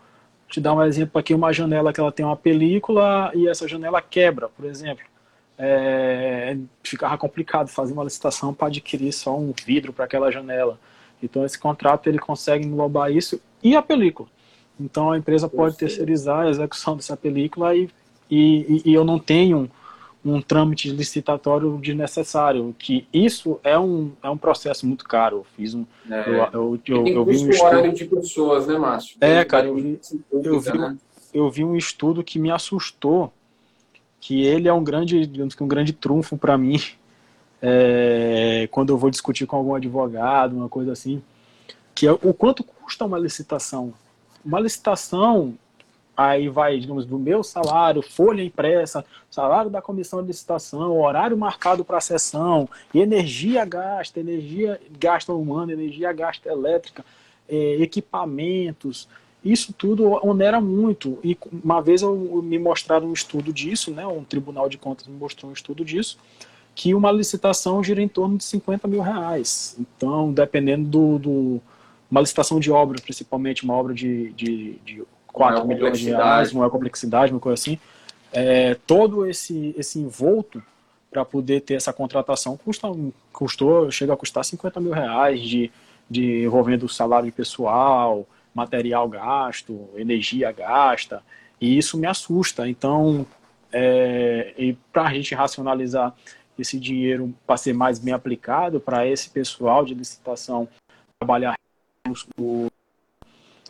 [0.48, 4.00] te dar um exemplo aqui, uma janela que ela tem uma película e essa janela
[4.00, 5.04] quebra, por exemplo
[5.58, 10.78] é, ficava complicado fazer uma licitação para adquirir só um vidro para aquela janela.
[11.22, 14.28] Então esse contrato ele consegue englobar isso e a película.
[14.80, 17.90] Então a empresa pode terceirizar a execução dessa película e,
[18.30, 19.68] e, e eu não tenho
[20.24, 25.38] um, um trâmite licitatório desnecessário, que isso é um, é um processo muito caro.
[25.38, 25.84] Eu fiz um.
[26.08, 26.28] É.
[26.28, 27.92] Eu, eu, eu, eu vi um estudo.
[27.92, 29.16] de pessoas, né, Márcio?
[29.20, 29.76] É, cara, eu,
[30.30, 30.96] eu, vi, né?
[31.34, 33.32] eu vi um estudo que me assustou
[34.20, 36.80] que ele é um grande, digamos que um grande trunfo para mim
[37.62, 41.22] é, quando eu vou discutir com algum advogado, uma coisa assim,
[41.94, 43.92] que é o quanto custa uma licitação.
[44.44, 45.54] Uma licitação,
[46.16, 51.84] aí vai, digamos, do meu salário, folha impressa, salário da comissão de licitação, horário marcado
[51.84, 57.04] para a sessão, energia gasta, energia gasta humana, energia gasta elétrica,
[57.48, 59.08] é, equipamentos,
[59.44, 61.18] isso tudo onera muito.
[61.22, 65.16] E uma vez eu, me mostraram um estudo disso, né, um tribunal de contas me
[65.16, 66.18] mostrou um estudo disso,
[66.74, 69.76] que uma licitação gira em torno de 50 mil reais.
[69.78, 71.62] Então, dependendo do, do
[72.10, 76.70] uma licitação de obra, principalmente uma obra de, de, de 4 milhões de reais, uma
[76.70, 77.78] complexidade, uma coisa assim,
[78.32, 80.62] é, todo esse, esse envolto
[81.10, 82.88] para poder ter essa contratação custa,
[83.32, 85.70] custou, chega a custar 50 mil reais de,
[86.08, 91.22] de envolvendo o salário de pessoal, material gasto, energia gasta,
[91.60, 92.68] e isso me assusta.
[92.68, 93.26] Então,
[93.72, 96.14] é, para a gente racionalizar
[96.58, 100.68] esse dinheiro para ser mais bem aplicado, para esse pessoal de licitação
[101.18, 101.56] trabalhar
[102.36, 102.70] no,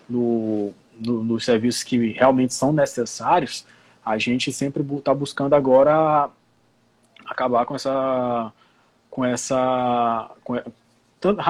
[0.08, 3.66] no, no, nos serviços que realmente são necessários,
[4.04, 6.30] a gente sempre está buscando agora
[7.26, 8.52] acabar com essa
[9.10, 10.30] com essa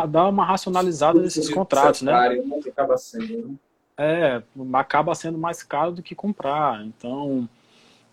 [0.08, 2.12] dar uma racionalizada nesses contratos, né?
[2.68, 3.54] Acaba sendo, né?
[3.98, 4.42] É,
[4.74, 6.84] acaba sendo mais caro do que comprar.
[6.84, 7.48] Então,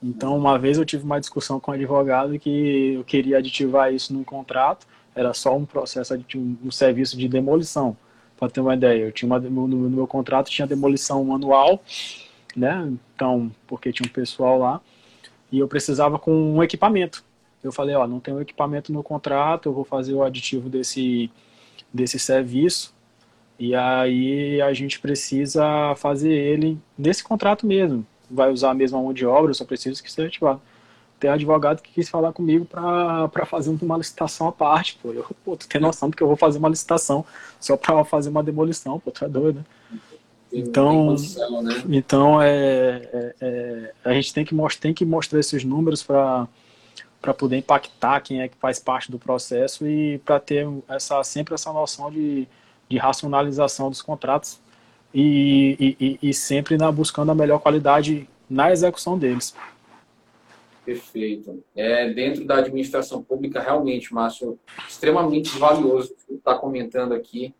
[0.01, 4.11] então uma vez eu tive uma discussão com um advogado que eu queria aditivar isso
[4.11, 7.95] no contrato, era só um processo um, serviço de demolição.
[8.37, 11.81] Para ter uma ideia, eu tinha uma, no, no meu contrato tinha demolição manual,
[12.55, 12.91] né?
[13.15, 14.81] Então, porque tinha um pessoal lá
[15.51, 17.23] e eu precisava com um equipamento.
[17.63, 21.31] Eu falei, ó, não tem um equipamento no contrato, eu vou fazer o aditivo desse
[21.95, 22.93] desse serviço
[23.57, 28.05] e aí a gente precisa fazer ele nesse contrato mesmo.
[28.29, 30.61] Vai usar a mesma mão de obra, eu só preciso que seja ativado.
[31.17, 35.13] Tem advogado que quis falar comigo para fazer uma licitação à parte, pô.
[35.13, 37.23] Eu, pô, tu tem noção do que eu vou fazer uma licitação
[37.59, 39.99] só para fazer uma demolição, pô, tu é doido, né?
[40.51, 41.83] Então, condição, né?
[41.89, 46.47] então é, é, é, a gente tem que, tem que mostrar esses números para
[47.25, 51.55] para poder impactar quem é que faz parte do processo e para ter essa, sempre
[51.55, 52.47] essa noção de,
[52.87, 54.61] de racionalização dos contratos
[55.11, 59.55] e, e, e, sempre na, buscando a melhor qualidade na execução deles.
[60.85, 61.63] Perfeito.
[61.75, 67.55] É, dentro da administração pública, realmente, Márcio, extremamente valioso o que está comentando aqui.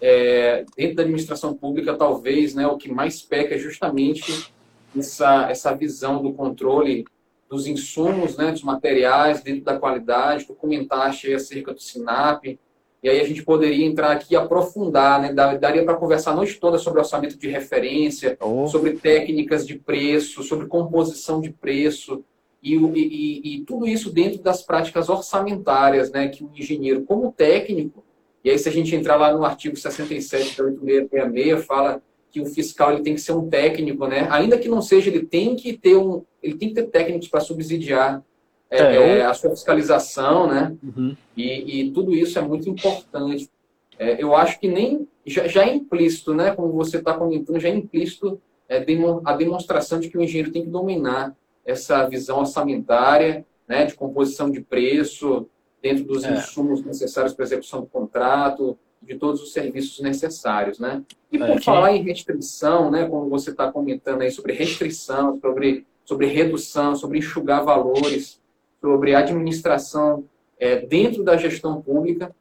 [0.00, 4.50] É, dentro da administração pública, talvez né, o que mais peca é justamente
[4.96, 7.04] essa, essa visão do controle
[7.52, 10.46] dos insumos, né, dos materiais, dentro da qualidade.
[10.46, 12.58] Tu comentaste aí acerca do SINAP.
[13.02, 15.34] E aí a gente poderia entrar aqui e aprofundar, né?
[15.34, 18.66] Daria para conversar a noite toda sobre orçamento de referência, oh.
[18.68, 22.24] sobre técnicas de preço, sobre composição de preço.
[22.62, 26.28] E, e, e, tudo isso dentro das práticas orçamentárias, né?
[26.28, 28.02] Que o engenheiro, como técnico,
[28.42, 32.46] e aí se a gente entrar lá no artigo 67 da 8666, fala que o
[32.46, 34.26] fiscal ele tem que ser um técnico, né?
[34.30, 37.40] Ainda que não seja, ele tem que ter um, ele tem que ter técnicos para
[37.40, 38.24] subsidiar
[38.70, 40.74] é, é, é, a sua fiscalização, né?
[40.82, 41.14] Uhum.
[41.36, 43.50] E, e, tudo isso é muito importante.
[43.98, 46.52] É, eu acho que nem já, já, é implícito, né?
[46.52, 48.82] Como você está comentando, já é implícito é,
[49.24, 53.84] a demonstração de que o engenheiro tem que dominar essa visão orçamentária, né?
[53.84, 55.46] De composição de preço
[55.82, 56.32] dentro dos é.
[56.32, 61.02] insumos necessários para a execução do contrato, de todos os serviços necessários, né?
[61.30, 63.06] E por falar em restrição, né?
[63.06, 68.40] Como você está comentando aí sobre restrição, sobre sobre redução, sobre enxugar valores,
[68.80, 70.24] sobre administração
[70.58, 72.34] é, dentro da gestão pública,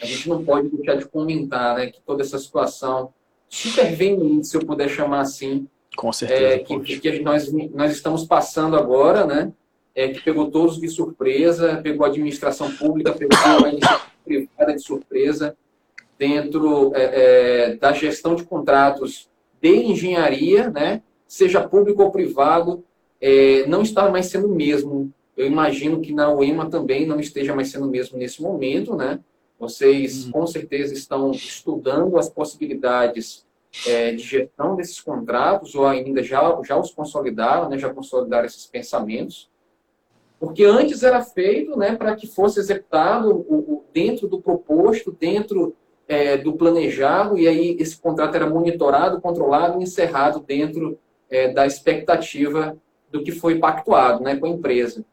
[0.00, 3.12] a gente não pode deixar de comentar né, que toda essa situação
[3.48, 8.76] superveniente, se eu puder chamar assim, com certeza, é, que, que, nós, nós estamos passando
[8.76, 9.52] agora, né,
[9.94, 14.82] é, que pegou todos de surpresa, pegou a administração pública, pegou a iniciativa privada de
[14.82, 15.56] surpresa,
[16.20, 19.26] dentro é, é, da gestão de contratos
[19.58, 22.84] de engenharia, né, seja público ou privado,
[23.18, 25.10] é, não está mais sendo o mesmo.
[25.34, 29.20] Eu imagino que na UEMA também não esteja mais sendo o mesmo nesse momento, né?
[29.58, 30.32] Vocês uhum.
[30.32, 33.46] com certeza estão estudando as possibilidades
[33.86, 37.78] é, de gestão desses contratos, ou ainda já, já os consolidaram, né?
[37.78, 39.48] já consolidaram esses pensamentos.
[40.38, 45.74] Porque antes era feito né, para que fosse executado o, o, dentro do proposto, dentro
[46.10, 50.98] é, do planejado, e aí esse contrato era monitorado, controlado e encerrado dentro
[51.30, 52.76] é, da expectativa
[53.12, 55.04] do que foi pactuado né, com a empresa.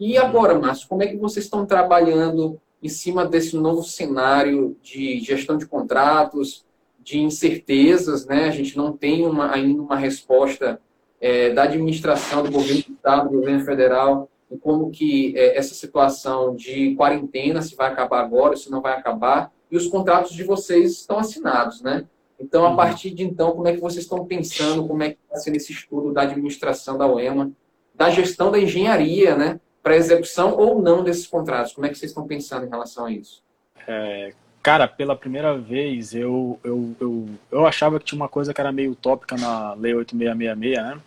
[0.00, 5.20] E agora, Márcio, como é que vocês estão trabalhando em cima desse novo cenário de
[5.20, 6.64] gestão de contratos,
[7.00, 8.46] de incertezas, né?
[8.46, 10.80] A gente não tem uma, ainda uma resposta
[11.20, 15.74] é, da administração do governo do estado, do governo federal, em como que é, essa
[15.74, 20.44] situação de quarentena, se vai acabar agora, se não vai acabar, e os contratos de
[20.44, 22.04] vocês estão assinados, né?
[22.38, 22.76] Então, a uhum.
[22.76, 25.72] partir de então, como é que vocês estão pensando, como é que está sendo esse
[25.72, 27.50] estudo da administração da UEMA,
[27.94, 31.72] da gestão da engenharia, né, para execução ou não desses contratos?
[31.72, 33.42] Como é que vocês estão pensando em relação a isso?
[33.88, 38.60] É, cara, pela primeira vez, eu, eu, eu, eu achava que tinha uma coisa que
[38.60, 41.00] era meio utópica na Lei 8666, né,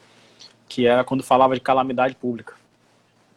[0.67, 2.55] que era quando falava de calamidade pública.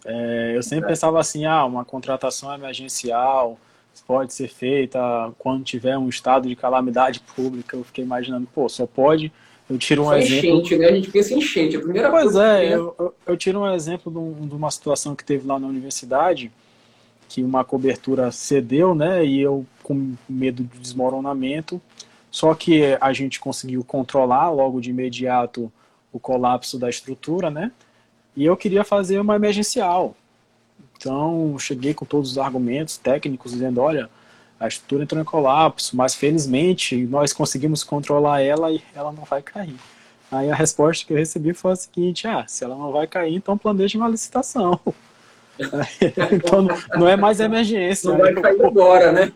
[0.05, 0.89] É, eu sempre é.
[0.89, 3.59] pensava assim, ah, uma contratação emergencial,
[4.01, 7.77] pode ser feita quando tiver um estado de calamidade pública.
[7.77, 9.33] Eu fiquei imaginando, pô, só pode.
[9.69, 10.51] Eu tiro um Foi exemplo.
[10.51, 10.87] Enchente, né?
[10.87, 11.77] A gente pensa em enchente.
[11.77, 12.59] A primeira pois coisa.
[12.59, 15.59] é, eu, eu, eu, tiro um exemplo de, um, de, uma situação que teve lá
[15.59, 16.51] na universidade,
[17.29, 19.25] que uma cobertura cedeu, né?
[19.25, 21.81] E eu com medo de desmoronamento.
[22.31, 25.71] Só que a gente conseguiu controlar logo de imediato
[26.13, 27.71] o colapso da estrutura, né?
[28.37, 30.17] E eu queria fazer uma emergencial.
[31.03, 34.09] Então, cheguei com todos os argumentos técnicos, dizendo: olha,
[34.59, 39.43] a estrutura entrou em colapso, mas felizmente nós conseguimos controlar ela e ela não vai
[39.43, 39.75] cair.
[40.31, 43.35] Aí a resposta que eu recebi foi a seguinte: ah, se ela não vai cair,
[43.35, 44.79] então planeje uma licitação.
[46.33, 48.09] então não é mais emergência.
[48.09, 49.33] Não vai cair agora, né?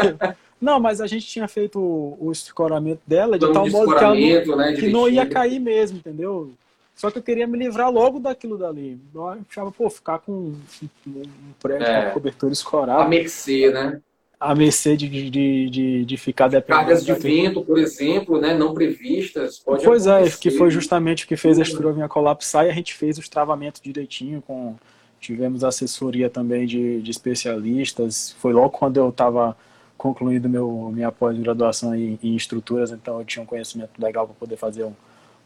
[0.58, 4.56] não, mas a gente tinha feito o escoramento dela de tal modo que, ela não,
[4.56, 6.50] né, que não ia cair mesmo, entendeu?
[6.94, 9.00] Só que eu queria me livrar logo daquilo dali.
[9.14, 10.60] Eu achava, pô, ficar com um,
[11.06, 12.06] um prédio é.
[12.06, 13.02] com cobertura escorada.
[13.02, 14.00] A mercê, né?
[14.38, 16.86] A mercê de, de, de, de ficar dependendo.
[16.86, 19.58] Cargas de vento, por exemplo, né, não previstas.
[19.58, 20.36] Pode pois acontecer.
[20.36, 23.18] é, que foi justamente o que fez a estrutura vinha colapsar e a gente fez
[23.18, 24.42] os travamentos direitinho.
[24.46, 24.76] Com,
[25.20, 28.34] tivemos assessoria também de, de especialistas.
[28.38, 29.56] Foi logo quando eu estava
[29.96, 34.56] concluindo meu, minha pós-graduação em, em estruturas, então eu tinha um conhecimento legal para poder
[34.56, 34.94] fazer um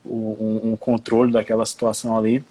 [0.04, 2.44] um, um controle daquela situação ali.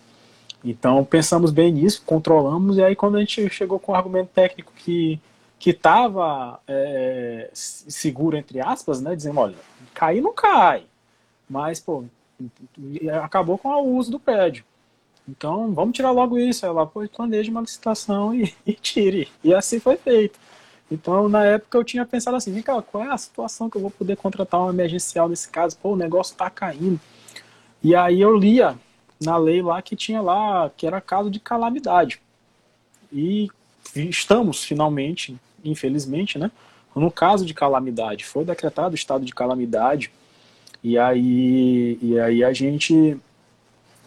[0.64, 4.72] Então pensamos bem nisso, controlamos, e aí quando a gente chegou com um argumento técnico
[4.76, 5.20] que
[5.60, 9.56] que estava é, seguro, entre aspas, né, dizendo, olha,
[9.94, 10.84] cair não cai,
[11.50, 12.04] mas, pô,
[13.24, 14.66] acabou com o uso do prédio.
[15.28, 16.66] Então, vamos tirar logo isso.
[16.66, 19.30] Ela, pô, planeje uma licitação e, e, tire.
[19.44, 20.40] E assim foi feito.
[20.92, 23.82] Então, na época, eu tinha pensado assim, vem cá, qual é a situação que eu
[23.82, 25.78] vou poder contratar um emergencial nesse caso?
[25.78, 27.00] Pô, o negócio está caindo.
[27.84, 28.78] E aí eu lia
[29.22, 32.22] na lei lá que tinha lá, que era caso de calamidade.
[33.12, 33.50] E
[33.94, 36.50] estamos finalmente, infelizmente, né,
[36.96, 38.24] no caso de calamidade.
[38.24, 40.12] Foi decretado o estado de calamidade.
[40.82, 43.18] E aí, e aí a gente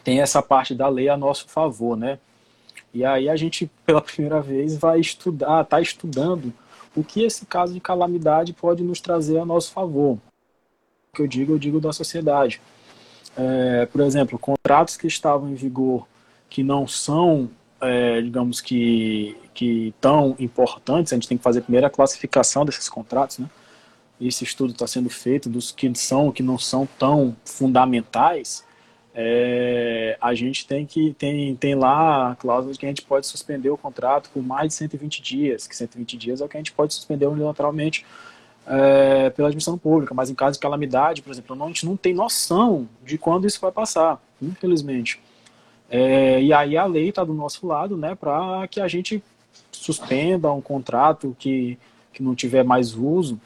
[0.03, 2.19] tem essa parte da lei a nosso favor, né?
[2.95, 6.53] E aí a gente, pela primeira vez, vai estudar, está estudando
[6.95, 10.15] o que esse caso de calamidade pode nos trazer a nosso favor.
[10.15, 12.61] O que eu digo, eu digo da sociedade
[13.37, 16.07] é, por exemplo, contratos que estavam em vigor
[16.49, 21.63] que não são, é, digamos que, que tão importantes, a gente tem que fazer a
[21.63, 23.49] primeira classificação desses contratos, né?
[24.19, 28.65] Esse estudo está sendo feito dos que são, que não são tão fundamentais.
[29.15, 33.27] É, a gente tem que tem, tem lá a cláusula de que a gente pode
[33.27, 36.61] suspender o contrato por mais de 120 dias, que 120 dias é o que a
[36.61, 38.07] gente pode suspender unilateralmente
[38.67, 42.13] é, pela admissão pública, mas em caso de calamidade, por exemplo, a gente não tem
[42.13, 45.21] noção de quando isso vai passar, infelizmente.
[45.89, 49.23] É, e aí a lei está do nosso lado, né, para que a gente
[49.71, 51.79] suspenda um contrato que,
[52.13, 53.41] que não tiver mais uso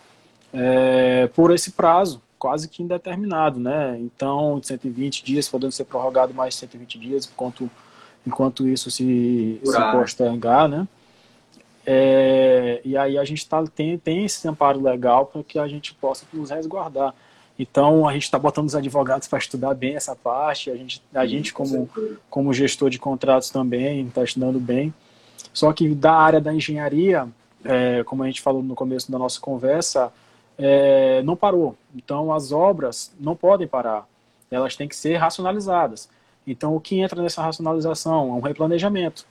[0.52, 3.98] é, por esse prazo, quase que indeterminado, né?
[4.00, 7.70] Então, de 120 dias, podendo ser prorrogado mais 120 dias, enquanto,
[8.26, 10.88] enquanto isso se, se postergar, né?
[11.86, 15.94] É, e aí a gente tá, tem, tem esse amparo legal para que a gente
[15.94, 17.14] possa nos resguardar.
[17.58, 21.26] Então a gente está botando os advogados para estudar bem essa parte, a gente, a
[21.26, 21.88] gente como,
[22.30, 24.94] como gestor de contratos também está estudando bem.
[25.52, 27.28] Só que da área da engenharia,
[27.64, 30.12] é, como a gente falou no começo da nossa conversa,
[30.56, 31.76] é, não parou.
[31.94, 34.06] Então as obras não podem parar,
[34.50, 36.08] elas têm que ser racionalizadas.
[36.46, 39.26] Então o que entra nessa racionalização é um replanejamento.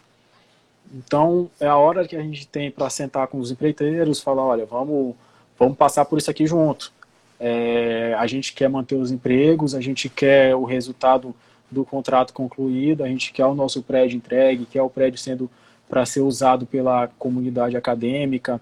[0.93, 4.65] Então, é a hora que a gente tem para sentar com os empreiteiros, falar, olha,
[4.65, 5.15] vamos,
[5.57, 6.91] vamos passar por isso aqui junto.
[7.39, 11.33] É, a gente quer manter os empregos, a gente quer o resultado
[11.69, 15.49] do contrato concluído, a gente quer o nosso prédio entregue, quer o prédio sendo
[15.87, 18.59] para ser usado pela comunidade acadêmica,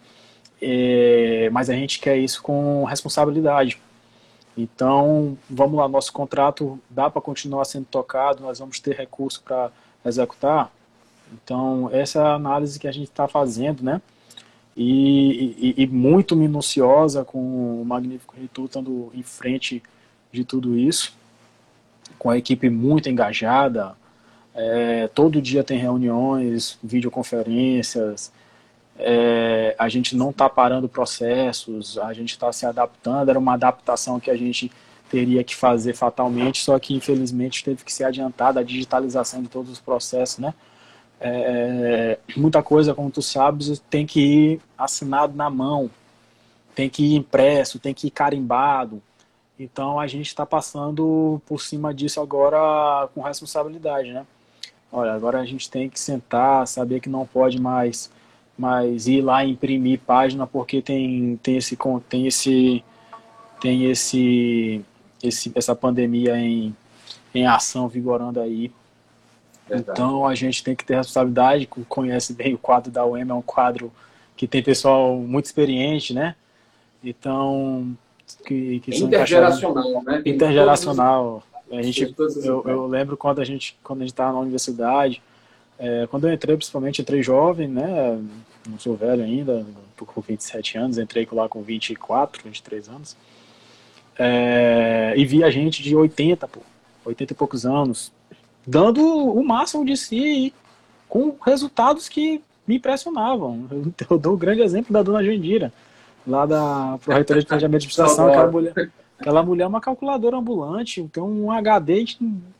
[0.61, 3.79] é, mas a gente quer isso com responsabilidade.
[4.57, 9.71] Então, vamos lá, nosso contrato dá para continuar sendo tocado, nós vamos ter recurso para
[10.05, 10.71] executar?
[11.33, 14.01] Então, essa é a análise que a gente está fazendo, né?
[14.75, 19.81] E, e, e, muito minuciosa, com o Magnífico Reitor estando em frente
[20.31, 21.17] de tudo isso,
[22.19, 23.95] com a equipe muito engajada.
[24.53, 28.31] É, todo dia tem reuniões, videoconferências,
[28.99, 34.19] é, a gente não está parando processos, a gente está se adaptando, era uma adaptação
[34.19, 34.71] que a gente
[35.09, 39.71] teria que fazer fatalmente, só que infelizmente teve que ser adiantada a digitalização de todos
[39.71, 40.53] os processos, né?
[41.19, 45.89] É, muita coisa, como tu sabes, tem que ir assinado na mão,
[46.75, 49.01] tem que ir impresso, tem que ir carimbado.
[49.59, 54.25] Então a gente está passando por cima disso agora com responsabilidade, né?
[54.91, 58.11] Olha, agora a gente tem que sentar, saber que não pode mais,
[58.57, 62.83] mais ir lá imprimir página porque tem, tem esse tem esse
[63.59, 64.81] tem esse,
[65.21, 66.75] esse essa pandemia em,
[67.33, 68.71] em ação vigorando aí.
[69.67, 69.99] Verdade.
[69.99, 73.41] Então a gente tem que ter responsabilidade, conhece bem o quadro da UEM, é um
[73.41, 73.91] quadro
[74.35, 76.35] que tem pessoal muito experiente, né?
[77.03, 77.95] Então,
[78.45, 80.21] que, que intergeracional, né?
[80.21, 81.43] Tem intergeracional.
[81.71, 85.21] A gente, eu, eu, lembro quando a gente quando a gente estava na universidade,
[85.77, 88.19] é, quando eu entrei, principalmente entrei jovem, né?
[88.69, 89.65] Não sou velho ainda,
[89.95, 93.17] tô com 27 anos, entrei lá com 24, 23 anos.
[94.17, 96.61] É, e vi a gente de 80, pô,
[97.05, 98.11] 80 e poucos anos,
[98.67, 100.53] dando o máximo de si
[101.07, 103.65] com resultados que me impressionavam.
[103.71, 105.73] Eu, eu dou o grande exemplo da dona Jandira
[106.27, 111.07] lá da Proreitoria de Planejamento de Administração, aquela mulher, aquela mulher é uma calculadora ambulante,
[111.11, 112.05] tem um HD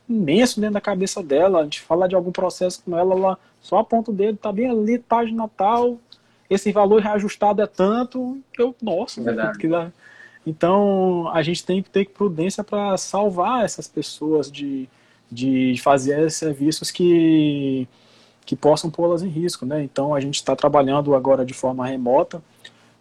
[0.10, 1.60] imenso dentro da cabeça dela.
[1.60, 4.70] A gente fala de algum processo com ela, ela só aponta o dedo, tá bem
[4.70, 5.97] ali, página tal,
[6.49, 9.22] esse valor reajustado é tanto, eu, nossa,
[9.60, 9.91] que dá.
[10.45, 14.88] Então a gente tem que ter prudência para salvar essas pessoas de,
[15.32, 17.88] de fazer serviços que,
[18.45, 19.65] que possam pô-las em risco.
[19.65, 19.84] Né?
[19.84, 22.41] Então a gente está trabalhando agora de forma remota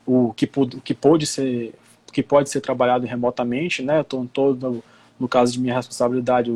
[0.06, 0.48] o que,
[0.84, 1.74] que pode ser
[2.12, 4.00] que pode ser trabalhado remotamente, né?
[4.00, 4.82] Estou todo
[5.20, 6.50] no caso de minha responsabilidade,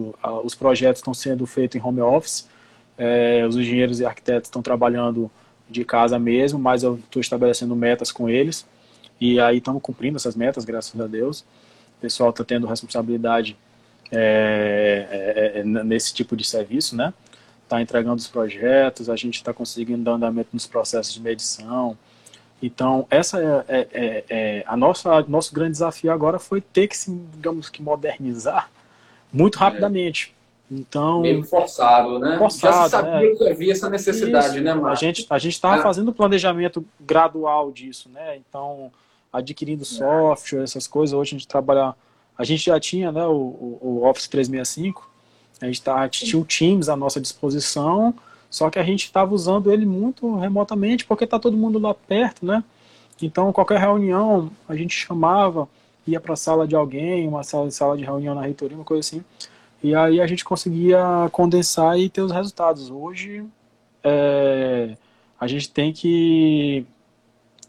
[0.44, 2.48] os projetos estão sendo feitos em home office,
[2.96, 5.30] é, os engenheiros e arquitetos estão trabalhando
[5.68, 8.66] de casa mesmo, mas eu estou estabelecendo metas com eles
[9.20, 11.40] e aí estamos cumprindo essas metas, graças a Deus.
[11.40, 13.56] O pessoal está tendo responsabilidade
[14.12, 17.12] é, é, é nesse tipo de serviço, né?
[17.64, 21.96] Está entregando os projetos, a gente está conseguindo dar andamento nos processos de medição,
[22.62, 26.96] então, essa é, é, é, é, a nossa nosso grande desafio agora foi ter que
[26.96, 28.70] se, digamos que modernizar
[29.32, 29.61] muito é.
[29.61, 30.34] rapidamente.
[30.70, 32.38] Então, meio forçado, né?
[32.38, 34.62] Forçado, Já se sabia que havia essa necessidade, isso.
[34.62, 34.90] né, Marcos?
[34.90, 38.36] A gente a gente estava fazendo planejamento gradual disso, né?
[38.36, 38.92] Então,
[39.32, 41.12] adquirindo software, essas coisas.
[41.12, 41.94] Hoje a gente trabalha,
[42.41, 45.11] a gente já tinha, né, o, o Office 365.
[45.61, 48.14] A gente tá, tinha o Teams à nossa disposição
[48.51, 52.45] só que a gente estava usando ele muito remotamente, porque está todo mundo lá perto,
[52.45, 52.64] né?
[53.22, 55.68] Então, qualquer reunião, a gente chamava,
[56.07, 59.01] ia para a sala de alguém, uma sala, sala de reunião na reitoria, uma coisa
[59.01, 59.24] assim.
[59.82, 60.99] E aí a gente conseguia
[61.30, 62.91] condensar e ter os resultados.
[62.91, 63.45] Hoje,
[64.03, 64.97] é,
[65.38, 66.84] a gente tem que,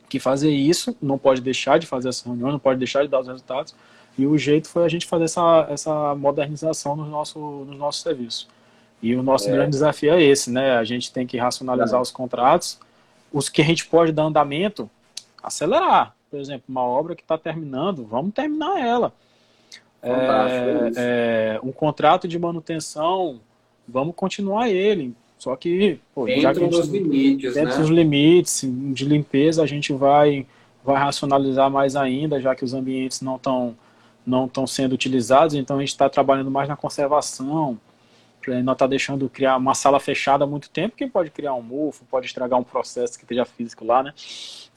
[0.09, 3.19] que fazer isso, não pode deixar de fazer essa reunião, não pode deixar de dar
[3.19, 3.75] os resultados.
[4.17, 8.47] E o jeito foi a gente fazer essa, essa modernização no nosso, no nosso serviço.
[9.01, 9.51] E o nosso é.
[9.51, 10.77] grande desafio é esse, né?
[10.77, 12.01] A gente tem que racionalizar é.
[12.01, 12.79] os contratos,
[13.31, 14.89] os que a gente pode dar andamento,
[15.41, 16.15] acelerar.
[16.29, 19.13] Por exemplo, uma obra que está terminando, vamos terminar ela.
[20.03, 23.39] É, é, um contrato de manutenção,
[23.87, 25.15] vamos continuar ele.
[25.37, 27.77] Só que, pô, dentro dos limites, dentro né?
[27.79, 30.45] dos limites de limpeza, a gente vai,
[30.83, 33.75] vai racionalizar mais ainda, já que os ambientes não estão
[34.25, 37.79] não estão sendo utilizados, então a gente está trabalhando mais na conservação,
[38.63, 42.05] não está deixando criar uma sala fechada há muito tempo, que pode criar um mofo,
[42.05, 44.13] pode estragar um processo que esteja físico lá, né?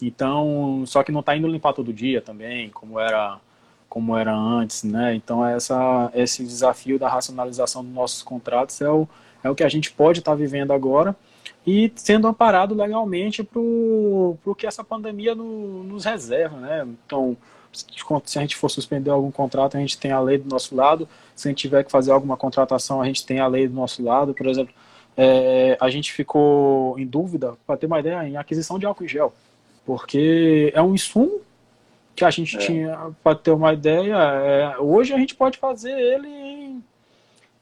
[0.03, 3.41] Então, só que não está indo limpar todo dia também, como era
[3.89, 5.15] como era antes, né?
[5.15, 9.09] Então essa esse desafio da racionalização dos nossos contratos é o
[9.43, 11.15] é o que a gente pode estar tá vivendo agora
[11.65, 16.89] e sendo amparado legalmente para o que essa pandemia no, nos reserva, né?
[17.07, 17.37] Então
[18.25, 21.09] se a gente for suspender algum contrato, a gente tem a lei do nosso lado.
[21.35, 24.03] Se a gente tiver que fazer alguma contratação, a gente tem a lei do nosso
[24.03, 24.35] lado.
[24.35, 24.75] Por exemplo,
[25.17, 29.09] é, a gente ficou em dúvida, para ter uma ideia, em aquisição de álcool em
[29.09, 29.33] gel,
[29.85, 31.41] porque é um insumo
[32.15, 32.59] que a gente é.
[32.61, 36.85] tinha, para ter uma ideia, é, hoje a gente pode fazer ele em,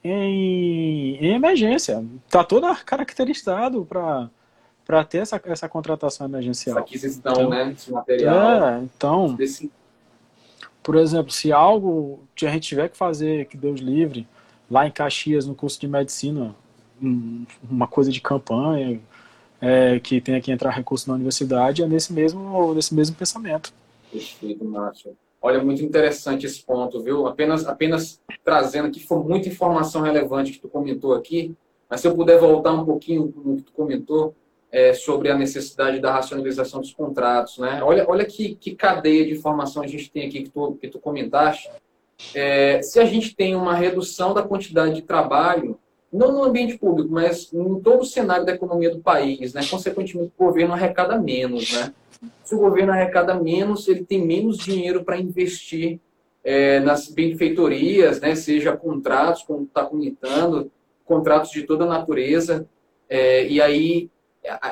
[0.03, 2.03] em, em emergência.
[2.25, 4.29] Está todo caracterizado para
[4.85, 6.77] para ter essa, essa contratação emergencial.
[6.77, 8.65] Essa aquisição, então, né, esse material.
[8.65, 9.37] É, então,
[10.83, 14.27] por exemplo, se algo que a gente tiver que fazer, que Deus livre,
[14.69, 16.53] lá em Caxias, no curso de medicina,
[17.69, 18.99] uma coisa de campanha,
[19.61, 23.73] é, que tenha que entrar recurso na universidade, é nesse mesmo, nesse mesmo pensamento.
[24.11, 25.15] Perfeito, Márcio.
[25.41, 27.27] Olha, muito interessante esse ponto, viu?
[27.27, 31.55] Apenas, apenas trazendo aqui, foi muita informação relevante que tu comentou aqui,
[31.89, 34.35] mas se eu puder voltar um pouquinho no que tu comentou,
[34.73, 37.59] é, sobre a necessidade da racionalização dos contratos.
[37.59, 37.79] Né?
[37.83, 40.97] Olha, olha que, que cadeia de informação a gente tem aqui que tu, que tu
[40.97, 41.69] comentaste.
[42.33, 45.77] É, se a gente tem uma redução da quantidade de trabalho,
[46.11, 49.61] não no ambiente público, mas em todo o cenário da economia do país, né?
[49.69, 51.71] consequentemente o governo arrecada menos.
[51.71, 51.93] Né?
[52.43, 55.99] Se o governo arrecada menos, ele tem menos dinheiro para investir
[56.43, 58.33] é, nas benfeitorias, né?
[58.33, 60.71] seja contratos, como está comentando,
[61.05, 62.67] contratos de toda natureza.
[63.07, 64.09] É, e aí,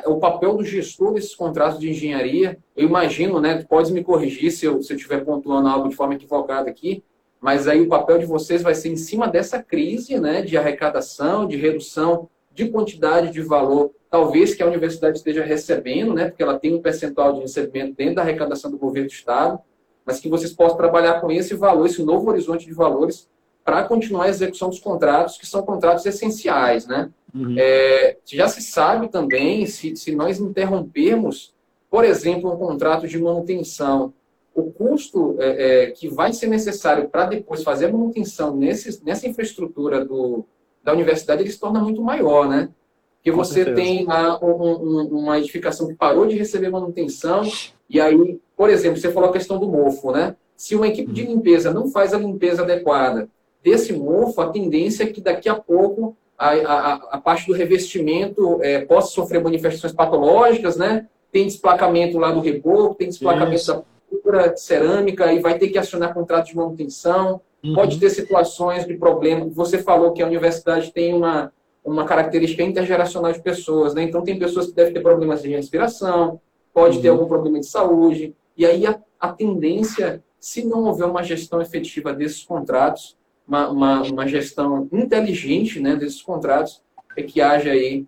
[0.06, 3.64] o papel do gestor desses contratos de engenharia, eu imagino, né?
[3.64, 7.04] Pode me corrigir se eu, se estiver pontuando algo de forma equivocada aqui,
[7.42, 11.48] mas aí o papel de vocês vai ser em cima dessa crise né, de arrecadação,
[11.48, 16.60] de redução de quantidade de valor, talvez que a universidade esteja recebendo, né, porque ela
[16.60, 19.60] tem um percentual de recebimento dentro da arrecadação do governo do Estado,
[20.06, 23.30] mas que vocês possam trabalhar com esse valor, esse novo horizonte de valores,
[23.72, 26.86] para continuar a execução dos contratos, que são contratos essenciais.
[26.86, 27.10] Né?
[27.34, 27.56] Uhum.
[27.58, 31.54] É, já se sabe também, se, se nós interrompermos,
[31.90, 34.14] por exemplo, um contrato de manutenção
[34.54, 39.26] o custo é, é, que vai ser necessário para depois fazer a manutenção nesse, nessa
[39.26, 40.44] infraestrutura do,
[40.84, 42.68] da universidade, ele se torna muito maior, né?
[43.16, 44.06] Porque você tem
[44.42, 47.44] um, um, uma edificação que parou de receber manutenção,
[47.90, 50.36] e aí, por exemplo, você falou a questão do mofo, né?
[50.58, 53.30] Se uma equipe de limpeza não faz a limpeza adequada
[53.64, 58.60] desse mofo, a tendência é que daqui a pouco a, a, a parte do revestimento
[58.64, 61.08] é, possa sofrer manifestações patológicas, né?
[61.32, 63.74] Tem desplacamento lá do reboco, tem desplacamento Isso.
[63.74, 67.42] da de cerâmica e vai ter que acionar contrato de manutenção.
[67.64, 67.76] Uhum.
[67.76, 69.48] Pode ter situações de problema.
[69.50, 71.54] Você falou que a universidade tem uma,
[71.86, 74.04] uma característica intergeracional de pessoas, né?
[74.04, 76.42] Então, tem pessoas que devem ter problemas de respiração,
[76.74, 77.02] pode uhum.
[77.02, 78.36] ter algum problema de saúde.
[78.58, 83.16] E aí, a, a tendência, se não houver uma gestão efetiva desses contratos,
[83.52, 86.82] uma, uma, uma gestão inteligente né, desses contratos,
[87.18, 88.06] é que haja aí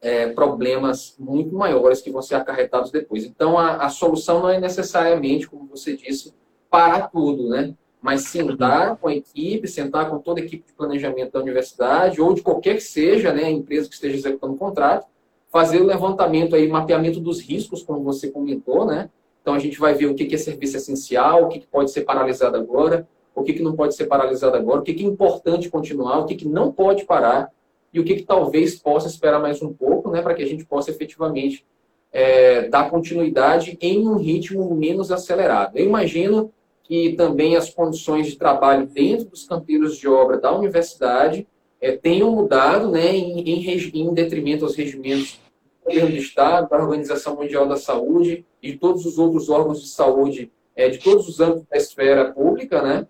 [0.00, 3.26] é, problemas muito maiores que vão ser acarretados depois.
[3.26, 6.32] Então, a, a, solução não é necessariamente, como você disse,
[6.70, 7.74] parar tudo, né?
[8.00, 12.32] Mas sentar com a equipe, sentar com toda a equipe de planejamento da universidade ou
[12.32, 15.06] de qualquer que seja, né, a empresa que esteja executando o contrato,
[15.50, 19.10] fazer o levantamento aí, mapeamento dos riscos, como você comentou, né?
[19.42, 22.56] Então, a gente vai ver o que é serviço essencial, o que pode ser paralisado
[22.56, 26.46] agora, o que não pode ser paralisado agora, o que é importante continuar, o que
[26.46, 27.50] não pode parar,
[27.92, 30.64] e o que, que talvez possa esperar mais um pouco, né, para que a gente
[30.64, 31.64] possa efetivamente
[32.10, 35.76] é, dar continuidade em um ritmo menos acelerado.
[35.76, 36.52] Eu imagino
[36.84, 41.46] que também as condições de trabalho dentro dos canteiros de obra da universidade
[41.80, 45.40] é, tenham mudado né, em, em, em detrimento aos regimentos
[45.82, 49.82] do governo do Estado, da Organização Mundial da Saúde e de todos os outros órgãos
[49.82, 53.06] de saúde é, de todos os âmbitos da esfera pública, né?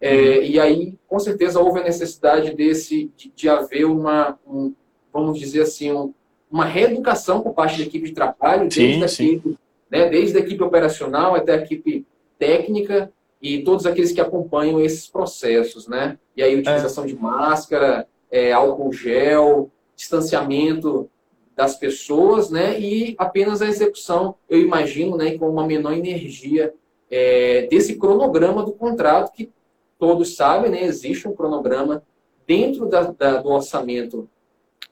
[0.00, 4.74] É, e aí, com certeza, houve a necessidade desse, de, de haver uma, um,
[5.12, 6.12] vamos dizer assim, um,
[6.50, 9.24] uma reeducação por parte da equipe de trabalho, sim, desde, sim.
[9.24, 9.58] A equipe,
[9.90, 12.06] né, desde a equipe operacional até a equipe
[12.38, 16.18] técnica e todos aqueles que acompanham esses processos, né?
[16.36, 17.06] E aí, utilização é.
[17.06, 21.08] de máscara, é, álcool gel, distanciamento
[21.54, 22.78] das pessoas, né?
[22.78, 26.74] E apenas a execução, eu imagino, né, com uma menor energia
[27.10, 29.50] é, desse cronograma do contrato que
[29.98, 32.02] todos sabem, né, existe um cronograma
[32.46, 34.28] dentro da, da, do orçamento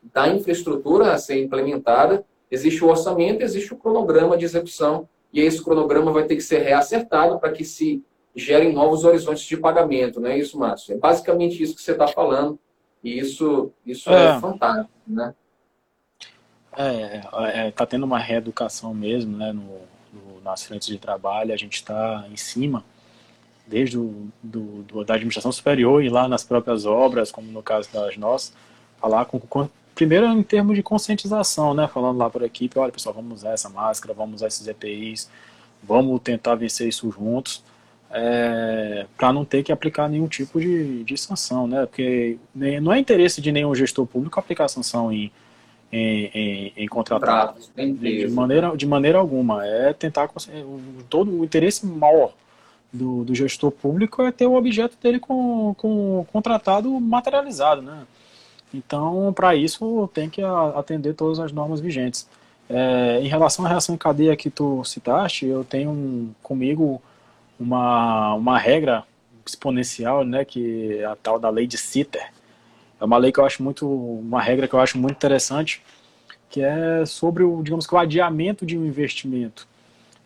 [0.02, 5.62] da infraestrutura a ser implementada, existe o orçamento, existe o cronograma de execução, e esse
[5.62, 8.02] cronograma vai ter que ser reacertado para que se
[8.36, 10.94] gerem novos horizontes de pagamento, não é isso, Márcio?
[10.94, 12.58] É basicamente isso que você está falando,
[13.02, 14.36] e isso, isso é.
[14.36, 15.34] é fantástico, né?
[16.76, 17.20] É,
[17.66, 19.62] é, tá tendo uma reeducação mesmo, né, no,
[20.12, 22.84] no, nas frentes de trabalho, a gente está em cima
[23.66, 27.88] desde o, do, do, da administração superior e lá nas próprias obras, como no caso
[27.92, 28.52] das nossas,
[29.00, 32.92] falar com, com primeiro em termos de conscientização, né, falando lá para a equipe, olha
[32.92, 35.30] pessoal, vamos usar essa máscara, vamos usar esses EPIs,
[35.82, 37.62] vamos tentar vencer isso juntos,
[38.10, 42.98] é, para não ter que aplicar nenhum tipo de, de sanção, né, porque não é
[42.98, 45.32] interesse de nenhum gestor público aplicar sanção em,
[45.90, 50.28] em, em, em contratar, de, de, maneira, de maneira alguma, é tentar,
[51.08, 52.32] todo o interesse maior
[52.94, 58.06] do, do gestor público é ter o objeto dele com, com contratado materializado, né?
[58.72, 62.28] Então, para isso, tem que atender todas as normas vigentes.
[62.68, 67.00] É, em relação à reação em cadeia que tu citaste, eu tenho um, comigo
[67.58, 69.04] uma, uma regra
[69.46, 72.32] exponencial, né, que é a tal da lei de Sitter.
[73.00, 75.82] É uma lei que eu acho muito, uma regra que eu acho muito interessante,
[76.48, 79.68] que é sobre o, digamos que o adiamento de um investimento.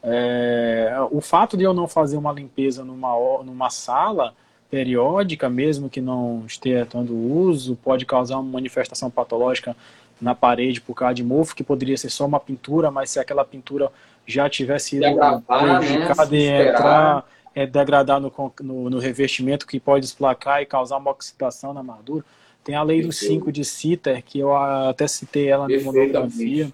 [0.02, 4.34] É, o fato de eu não fazer uma limpeza numa, numa sala
[4.70, 9.74] periódica, mesmo que não esteja tendo uso, pode causar uma manifestação patológica
[10.20, 13.44] na parede por causa de mofo, que poderia ser só uma pintura, mas se aquela
[13.44, 13.90] pintura
[14.26, 15.14] já tivesse né?
[15.46, 17.24] prejudicada Se e entrar,
[17.54, 22.24] é, degradar no, no, no revestimento, que pode esplacar e causar uma oxidação na armadura.
[22.62, 23.34] Tem a lei do Perfeito.
[23.34, 26.70] 5 de Sitter, que eu até citei ela na monografia,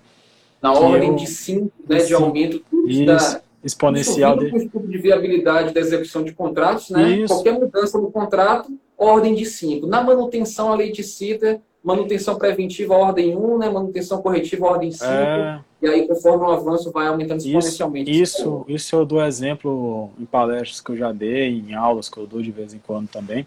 [0.65, 4.63] Na ordem eu- de 5 né, de aumento isso, da, exponencial Isso de, com o
[4.63, 7.11] estudo de viabilidade da execução de contratos, né?
[7.11, 7.35] Isso.
[7.35, 9.87] Qualquer mudança no contrato, ordem de 5.
[9.87, 13.69] Na manutenção, a lei de cita, manutenção preventiva, ordem 1, né?
[13.69, 15.05] manutenção corretiva, ordem 5.
[15.05, 18.11] é, E aí, conforme o avanço, vai aumentando Isso, exponencialmente.
[18.23, 22.27] isso, isso eu dou exemplo em palestras que eu já dei, em aulas que eu
[22.27, 23.47] dou de vez em quando também,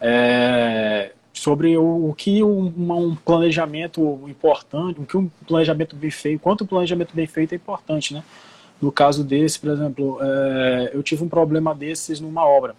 [0.00, 6.40] é, sobre o, o que um, um planejamento importante, o que um planejamento bem feito,
[6.40, 8.24] quanto um planejamento bem feito é importante, né?
[8.80, 12.74] No caso desse, por exemplo, é, eu tive um problema desses numa obra,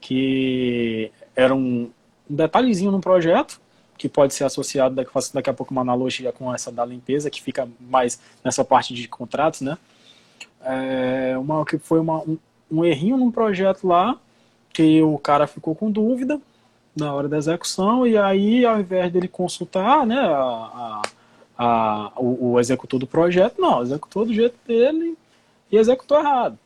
[0.00, 1.90] que era um,
[2.30, 3.60] um detalhezinho num projeto,
[3.96, 7.30] que pode ser associado, daqui, faço daqui a pouco uma analogia com essa da limpeza,
[7.30, 9.76] que fica mais nessa parte de contratos, né?
[10.64, 12.38] É, uma, que foi uma, um,
[12.70, 14.18] um errinho num projeto lá,
[14.72, 16.40] que o cara ficou com dúvida
[16.96, 21.02] na hora da execução, e aí, ao invés dele consultar né, a,
[21.58, 21.64] a,
[22.06, 25.16] a- o, o executor do projeto, não, executou do jeito dele
[25.70, 26.58] e executou errado.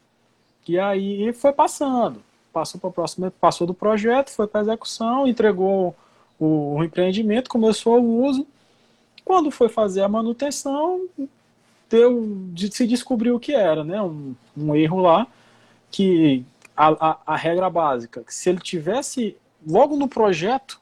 [0.68, 2.22] E aí foi passando,
[2.52, 5.94] passou para próxima, passou do projeto, foi para execução, entregou
[6.40, 8.44] o, o empreendimento, começou o uso.
[9.24, 11.06] Quando foi fazer a manutenção,
[11.88, 14.00] deu, de- se descobriu o que era, né?
[14.02, 15.26] Um, um erro lá,
[15.90, 16.44] que
[16.76, 19.36] a, a, a regra básica, que se ele tivesse
[19.66, 20.80] logo no projeto,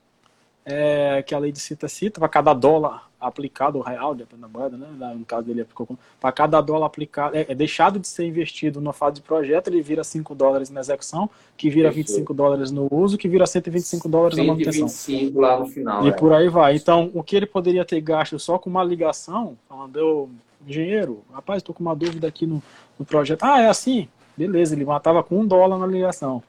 [0.64, 4.58] é, que a lei de cita cita, para cada dólar aplicado, o real, dependendo da
[4.58, 5.14] moeda, né?
[5.16, 5.88] No caso dele aplicou
[6.20, 9.80] para cada dólar aplicado, é, é deixado de ser investido na fase de projeto, ele
[9.80, 12.08] vira 5 dólares na execução, que vira Perfeito.
[12.08, 14.88] 25 dólares no uso, que vira 125 dólares na manutenção.
[14.88, 16.04] 125 lá no final.
[16.04, 16.12] E é.
[16.12, 16.76] por aí vai.
[16.76, 20.30] Então, o que ele poderia ter gasto só com uma ligação, falando, eu,
[20.66, 22.62] engenheiro, rapaz, estou com uma dúvida aqui no,
[22.98, 23.42] no projeto.
[23.42, 24.08] Ah, é assim?
[24.36, 26.42] Beleza, ele matava com um dólar na ligação.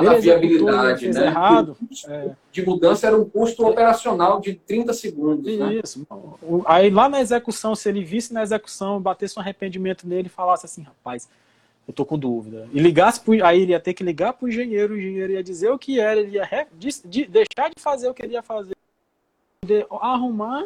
[0.00, 1.26] Lá executou, viabilidade, né?
[1.26, 1.76] errado.
[1.80, 2.08] O custo
[2.52, 5.80] De mudança era um custo operacional de 30 segundos, né?
[5.82, 6.06] Isso.
[6.42, 10.30] O- Aí lá na execução, se ele visse na execução, batesse um arrependimento nele e
[10.30, 11.28] falasse assim, rapaz,
[11.86, 12.68] eu tô com dúvida.
[12.72, 15.70] E ligasse pro, aí ele ia ter que ligar pro engenheiro, o engenheiro ia dizer
[15.70, 18.74] o que era, ele ia re- de- deixar de fazer o que ele ia fazer,
[19.64, 20.64] de- arrumar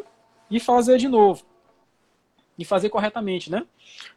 [0.49, 1.43] e fazer de novo.
[2.57, 3.65] E fazer corretamente, né?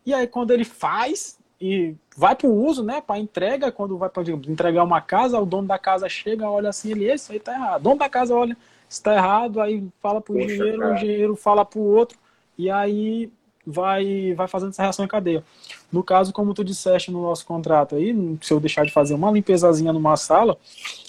[0.04, 4.08] E aí quando ele faz e vai para o uso, né, para entrega, quando vai
[4.08, 7.54] para entregar uma casa, o dono da casa chega, olha assim, ele, isso aí tá
[7.54, 7.80] errado.
[7.80, 8.56] O dono da casa olha,
[8.90, 12.18] está errado, aí fala pro Poxa, engenheiro, o engenheiro fala pro outro,
[12.58, 13.30] e aí
[13.64, 15.44] vai vai fazendo essa reação em cadeia.
[15.92, 19.30] No caso, como tu disseste no nosso contrato aí, se eu deixar de fazer uma
[19.30, 20.58] limpezazinha numa sala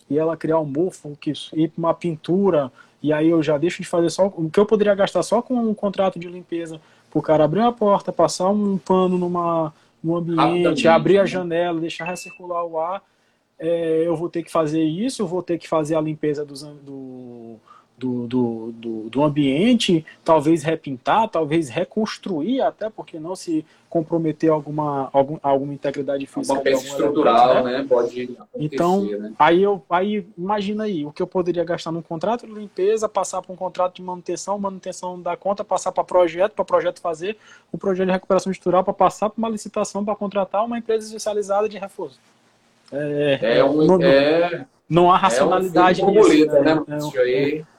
[0.08, 3.82] e ela criar um mofo, que ir para uma pintura, e aí eu já deixo
[3.82, 6.80] de fazer só o que eu poderia gastar só com um contrato de limpeza,
[7.10, 9.74] pro cara abrir uma porta, passar um pano numa
[10.04, 13.02] no ambiente, abrir a janela, deixar recircular o ar,
[13.58, 16.64] é, eu vou ter que fazer isso, eu vou ter que fazer a limpeza dos,
[16.64, 17.56] do,
[18.04, 25.10] do, do, do, do ambiente, talvez repintar, talvez reconstruir, até porque não se comprometer alguma,
[25.14, 26.54] algum, alguma integridade física.
[26.54, 27.78] Uma peça elemento, estrutural, né?
[27.78, 27.86] né?
[27.88, 29.32] Pode acontecer, Então, né?
[29.40, 33.42] Aí eu aí imagina aí, o que eu poderia gastar num contrato de limpeza, passar
[33.42, 37.38] para um contrato de manutenção, manutenção da conta, passar para projeto, para projeto fazer,
[37.72, 41.70] o projeto de recuperação estrutural para passar para uma licitação para contratar uma empresa especializada
[41.70, 42.20] de reforço.
[42.92, 46.46] É, É, um, não, é, não há é um racionalidade nisso.
[46.48, 46.72] né, né?
[46.72, 47.73] É, Márcio?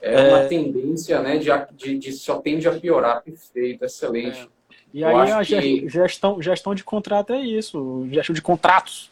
[0.00, 3.22] É, uma tendência, né, de, de, de só tende a piorar.
[3.22, 4.48] Perfeito, excelente.
[4.94, 9.10] E Eu aí a que- gestão, gestão de contrato é isso, gestão de contratos.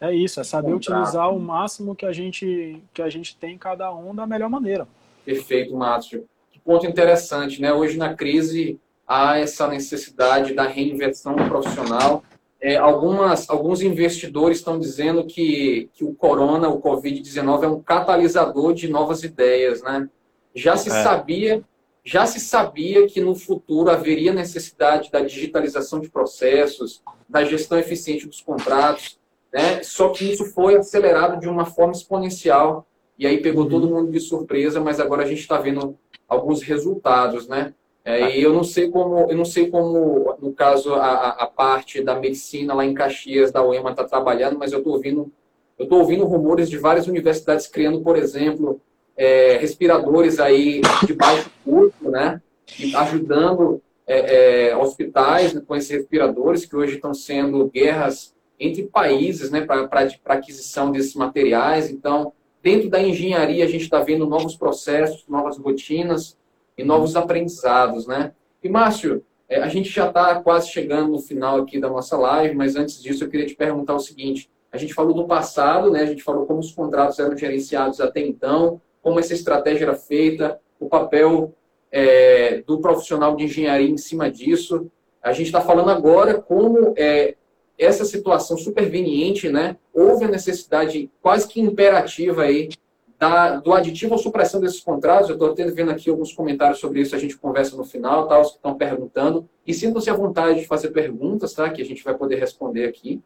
[0.00, 0.98] É isso, é saber Contrato.
[1.00, 4.86] utilizar o máximo que a gente que a gente tem cada um da melhor maneira.
[5.24, 6.26] Perfeito, Márcio.
[6.52, 7.72] Que ponto interessante, né?
[7.72, 12.22] Hoje na crise há essa necessidade da reinversão profissional.
[12.60, 18.74] É, algumas, alguns investidores estão dizendo que, que o corona, o Covid-19, é um catalisador
[18.74, 20.08] de novas ideias, né?
[20.54, 21.02] Já se É.
[21.02, 21.62] sabia,
[22.04, 28.26] já se sabia que no futuro haveria necessidade da digitalização de processos, da gestão eficiente
[28.26, 29.18] dos contratos,
[29.52, 29.82] né?
[29.82, 32.86] Só que isso foi acelerado de uma forma exponencial
[33.18, 33.70] e aí pegou Uhum.
[33.70, 35.96] todo mundo de surpresa, mas agora a gente está vendo
[36.28, 37.72] alguns resultados, né?
[38.04, 41.46] É, e eu não sei como, eu não sei como, no caso, a, a- a
[41.46, 45.32] parte da medicina lá em Caxias, da UEMA, está trabalhando, mas eu estou ouvindo,
[45.78, 48.78] eu tô ouvindo rumores de várias universidades criando, por exemplo,
[49.16, 52.40] é, respiradores aí de baixo custo, né?
[52.78, 58.84] E ajudando é, é, hospitais né, com esses respiradores que hoje estão sendo guerras entre
[58.84, 59.88] países né, para
[60.26, 61.90] aquisição desses materiais.
[61.90, 66.36] Então, dentro da engenharia, a gente está vendo novos processos, novas rotinas
[66.76, 68.06] e novos aprendizados.
[68.06, 68.32] Né?
[68.62, 72.54] E, Márcio, é, a gente já está quase chegando no final aqui da nossa live,
[72.54, 74.50] mas antes disso eu queria te perguntar o seguinte.
[74.72, 76.02] A gente falou do passado, né?
[76.02, 80.58] a gente falou como os contratos eram gerenciados até então, como essa estratégia era feita,
[80.80, 81.54] o papel
[81.92, 84.90] é, do profissional de engenharia em cima disso.
[85.22, 87.34] A gente está falando agora como é,
[87.78, 92.70] essa situação superveniente, né, houve a necessidade quase que imperativa aí
[93.18, 95.28] da, do aditivo ou supressão desses contratos.
[95.28, 98.52] Eu estou vendo aqui alguns comentários sobre isso, a gente conversa no final, tá, os
[98.52, 99.46] que estão perguntando.
[99.66, 103.22] E sintam-se à vontade de fazer perguntas, tá, que a gente vai poder responder aqui.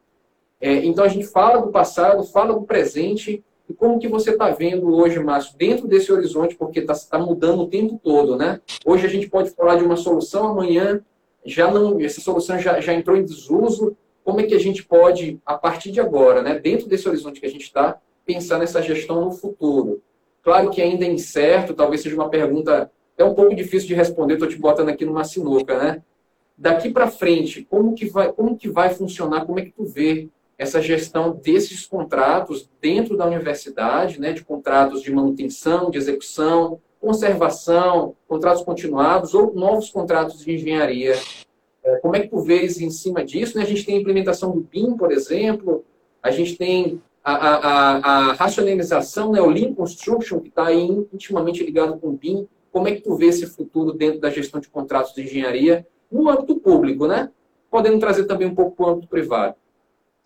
[0.61, 4.51] É, então, a gente fala do passado, fala do presente, e como que você está
[4.51, 8.61] vendo hoje, Márcio, dentro desse horizonte, porque está tá mudando o tempo todo, né?
[8.85, 11.05] Hoje a gente pode falar de uma solução, amanhã
[11.45, 13.97] já não, essa solução já, já entrou em desuso.
[14.25, 17.47] Como é que a gente pode, a partir de agora, né, dentro desse horizonte que
[17.47, 20.03] a gente está, pensar nessa gestão no futuro?
[20.43, 24.35] Claro que ainda é incerto, talvez seja uma pergunta é um pouco difícil de responder,
[24.35, 26.03] estou te botando aqui numa sinuca, né?
[26.57, 29.45] Daqui para frente, como que vai, como que vai funcionar?
[29.45, 30.29] Como é que tu vê
[30.59, 38.17] essa gestão desses contratos dentro da universidade, né, de contratos de manutenção, de execução, conservação,
[38.27, 41.15] contratos continuados ou novos contratos de engenharia.
[41.85, 43.57] É, como é que tu vês em cima disso?
[43.57, 43.63] Né?
[43.63, 45.85] A gente tem a implementação do BIM, por exemplo,
[46.21, 51.97] a gente tem a, a, a racionalização, né, o Lean Construction, que está intimamente ligado
[51.99, 52.49] com o BIM.
[52.73, 56.29] Como é que tu vê esse futuro dentro da gestão de contratos de engenharia no
[56.29, 57.31] âmbito público, né?
[57.71, 59.55] Podendo trazer também um pouco para o âmbito privado.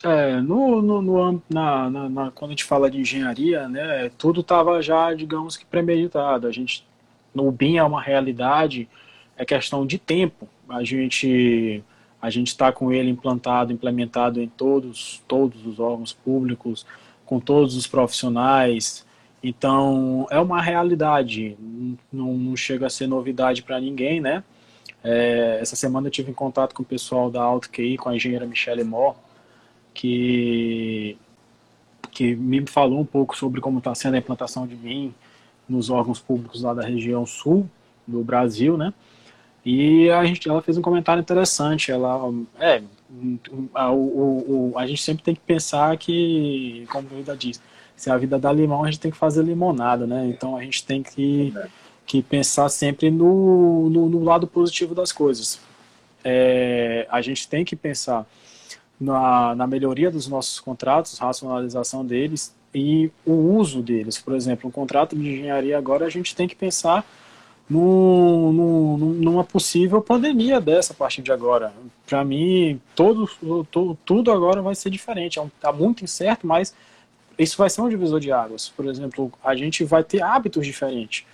[0.05, 4.41] É, no, no, no na, na, na, quando a gente fala de engenharia, né, tudo
[4.41, 6.47] estava já, digamos que premeditado.
[6.47, 6.85] A gente,
[7.35, 8.89] no BIM é uma realidade,
[9.37, 10.49] é questão de tempo.
[10.69, 11.85] A gente
[12.23, 16.87] a gente está com ele implantado, implementado em todos, todos os órgãos públicos,
[17.27, 19.05] com todos os profissionais.
[19.43, 21.57] Então, é uma realidade,
[22.13, 24.45] não, não chega a ser novidade para ninguém, né?
[25.03, 28.47] É, essa semana eu tive em contato com o pessoal da AutoQI, com a engenheira
[28.47, 29.17] Michelle Moore,
[29.95, 31.17] que,
[32.11, 35.15] que me falou um pouco sobre como está sendo a implantação de BIM
[35.69, 37.69] nos órgãos públicos lá da região sul
[38.07, 38.93] do Brasil, né?
[39.65, 41.93] E a gente, ela fez um comentário interessante.
[41.93, 42.21] Ela,
[42.59, 42.83] é,
[43.75, 47.61] a, o, o, a gente sempre tem que pensar que, como a vida diz,
[47.95, 50.27] se a vida dá limão, a gente tem que fazer limonada, né?
[50.27, 51.55] Então a gente tem que,
[52.05, 55.61] que pensar sempre no, no, no lado positivo das coisas.
[56.25, 58.27] É, a gente tem que pensar
[59.03, 64.19] na, na melhoria dos nossos contratos, racionalização deles e o uso deles.
[64.19, 67.05] Por exemplo, um contrato de engenharia agora a gente tem que pensar
[67.69, 71.73] numa possível pandemia dessa a partir de agora.
[72.07, 73.29] Para mim, todo,
[73.71, 75.39] todo, tudo agora vai ser diferente.
[75.39, 76.75] Está é um, tá muito incerto, mas
[77.39, 78.69] isso vai ser um divisor de águas.
[78.69, 81.25] Por exemplo, a gente vai ter hábitos diferentes.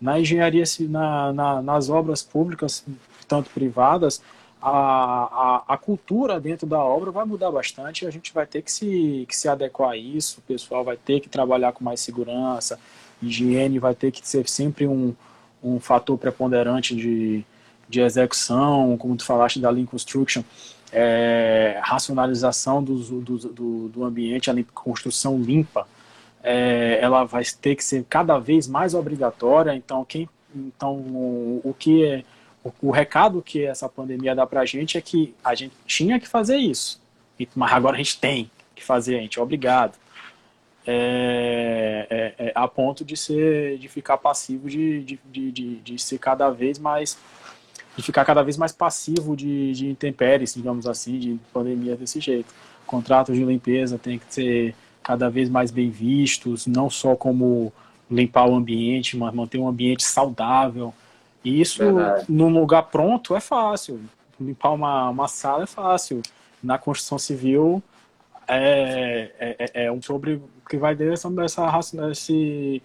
[0.00, 2.84] Na engenharia, na, na, nas obras públicas,
[3.26, 4.22] tanto privadas,
[4.60, 8.72] a, a, a, cultura dentro da obra vai mudar bastante a gente vai ter que
[8.72, 12.78] se, que se adequar a isso, o pessoal vai ter que trabalhar com mais segurança,
[13.22, 15.14] higiene vai ter que ser sempre um,
[15.62, 17.44] um fator preponderante de,
[17.88, 20.42] de execução, como tu falaste da Lean Construction,
[20.92, 25.86] é, racionalização do, do, do, do ambiente, a construção limpa,
[26.42, 31.74] é, ela vai ter que ser cada vez mais obrigatória, então, quem, então o, o
[31.74, 32.24] que é
[32.68, 36.18] o, o recado que essa pandemia dá para a gente é que a gente tinha
[36.18, 37.00] que fazer isso,
[37.54, 39.96] mas agora a gente tem que fazer, a gente é obrigado.
[40.90, 45.98] É, é, é, a ponto de ser de ficar passivo de, de, de, de, de
[45.98, 47.18] ser cada vez mais
[47.94, 52.54] de ficar cada vez mais passivo de, de intempéries, digamos assim, de pandemia desse jeito.
[52.86, 57.72] Contratos de limpeza têm que ser cada vez mais bem vistos, não só como
[58.10, 60.94] limpar o ambiente, mas manter um ambiente saudável,
[61.48, 62.26] e isso, Verdade.
[62.28, 64.00] num lugar pronto, é fácil.
[64.38, 66.20] Limpar uma, uma sala é fácil.
[66.62, 67.82] Na construção civil,
[68.46, 72.82] é, é, é, é um sobre que vai ter essa, essa, esse,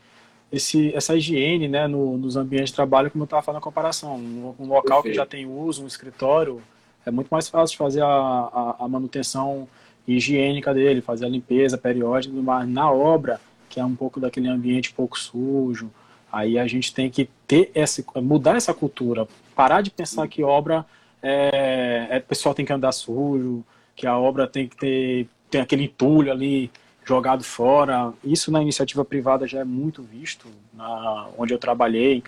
[0.50, 4.16] esse, essa higiene né, no, nos ambientes de trabalho, como eu estava falando a comparação.
[4.16, 5.04] Um, um local Perfeito.
[5.04, 6.62] que já tem uso, um escritório,
[7.06, 9.68] é muito mais fácil de fazer a, a, a, manutenção
[10.08, 14.94] higiênica dele, fazer a limpeza periódica, mas na obra, que é um pouco daquele ambiente
[14.94, 15.92] pouco sujo,
[16.34, 20.84] Aí a gente tem que ter essa, mudar essa cultura, parar de pensar que obra
[21.22, 23.64] é, é pessoal tem que andar sujo,
[23.96, 26.72] que a obra tem que ter tem aquele entulho ali
[27.06, 28.12] jogado fora.
[28.24, 32.24] Isso na iniciativa privada já é muito visto, na, onde eu trabalhei,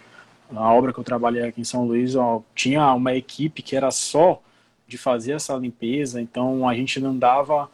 [0.52, 3.90] na obra que eu trabalhei aqui em São Luís, ó, tinha uma equipe que era
[3.90, 4.40] só
[4.88, 7.68] de fazer essa limpeza, então a gente não dava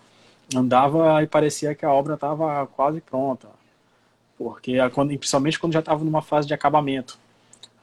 [0.55, 3.49] andava e parecia que a obra estava quase pronta,
[4.41, 7.19] porque quando, principalmente quando já estava numa fase de acabamento,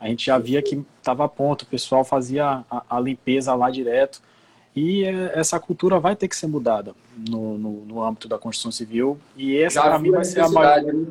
[0.01, 3.71] a gente já via que estava a ponto, o pessoal fazia a, a, limpeza lá
[3.71, 4.21] direto,
[4.75, 6.95] e é, essa cultura vai ter que ser mudada
[7.29, 10.83] no, no, no âmbito da construção civil, e essa para mim vai ser a maior...
[10.83, 11.07] Né?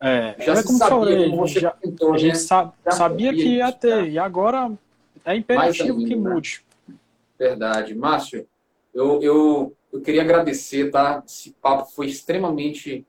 [0.00, 2.38] É, já é como sabia, falei, como já, pintou, a gente né?
[2.38, 4.70] sa sabia que ia ter, e agora
[5.24, 6.30] é imperativo que né?
[6.30, 6.64] mude.
[7.38, 7.94] Verdade.
[7.94, 8.46] Márcio,
[8.94, 11.22] eu, eu, eu queria agradecer, tá?
[11.26, 13.04] Esse papo foi extremamente.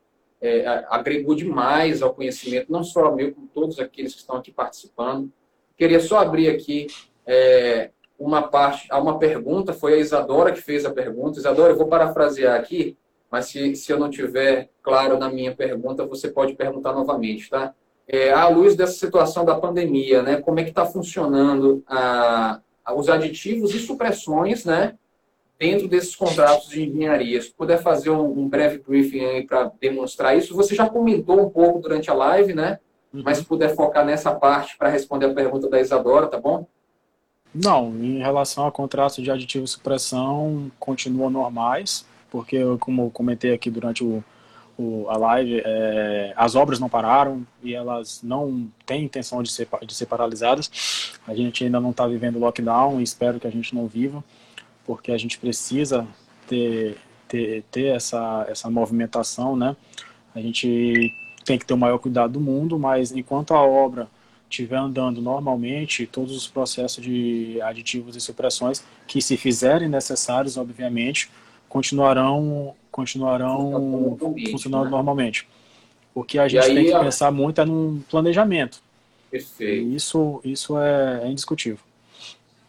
[0.46, 5.32] É, agregou demais ao conhecimento, não só meu, como todos aqueles que estão aqui participando.
[5.78, 6.88] Queria só abrir aqui
[7.26, 11.40] é, uma parte, uma pergunta, foi a Isadora que fez a pergunta.
[11.40, 12.98] Isadora, eu vou parafrasear aqui,
[13.30, 17.74] mas se, se eu não tiver claro na minha pergunta, você pode perguntar novamente, tá?
[18.08, 22.94] É, à luz dessa situação da pandemia, né, como é que está funcionando a, a,
[22.94, 24.96] os aditivos e supressões, né,
[25.60, 27.42] dentro desses contratos de engenharia.
[27.42, 31.80] Se puder fazer um, breve briefing aí para demonstrar isso, você já comentou um pouco
[31.80, 32.80] durante a live, né,
[33.14, 33.22] uhum.
[33.24, 36.66] mas se puder focar nessa parte para responder a pergunta da Isadora, tá bom?
[37.54, 43.70] Não, em relação a contratos de aditivo e supressão, continuam normais, porque, como comentei aqui
[43.70, 44.22] durante o,
[44.78, 49.70] o, a live, é, as obras não pararam e elas não têm intenção de ser,
[49.86, 51.18] de ser paralisadas.
[51.26, 54.22] A gente ainda não está vivendo lockdown e espero que a gente não viva,
[54.86, 56.08] porque a gente precisa
[56.48, 59.76] ter, ter, ter essa, essa movimentação, né?
[60.34, 61.14] A gente
[61.44, 64.08] tem que ter o maior cuidado do mundo, mas enquanto a obra
[64.50, 71.30] estiver andando normalmente, todos os processos de aditivos e supressões que se fizerem necessários, obviamente,
[71.68, 74.18] continuarão continuarão
[74.52, 74.92] funcionando né?
[74.92, 75.48] normalmente.
[76.14, 77.00] O que a gente aí, tem que a...
[77.02, 78.82] pensar muito é num planejamento.
[79.30, 79.90] Perfeito.
[79.90, 81.85] E isso, isso é, é indiscutível.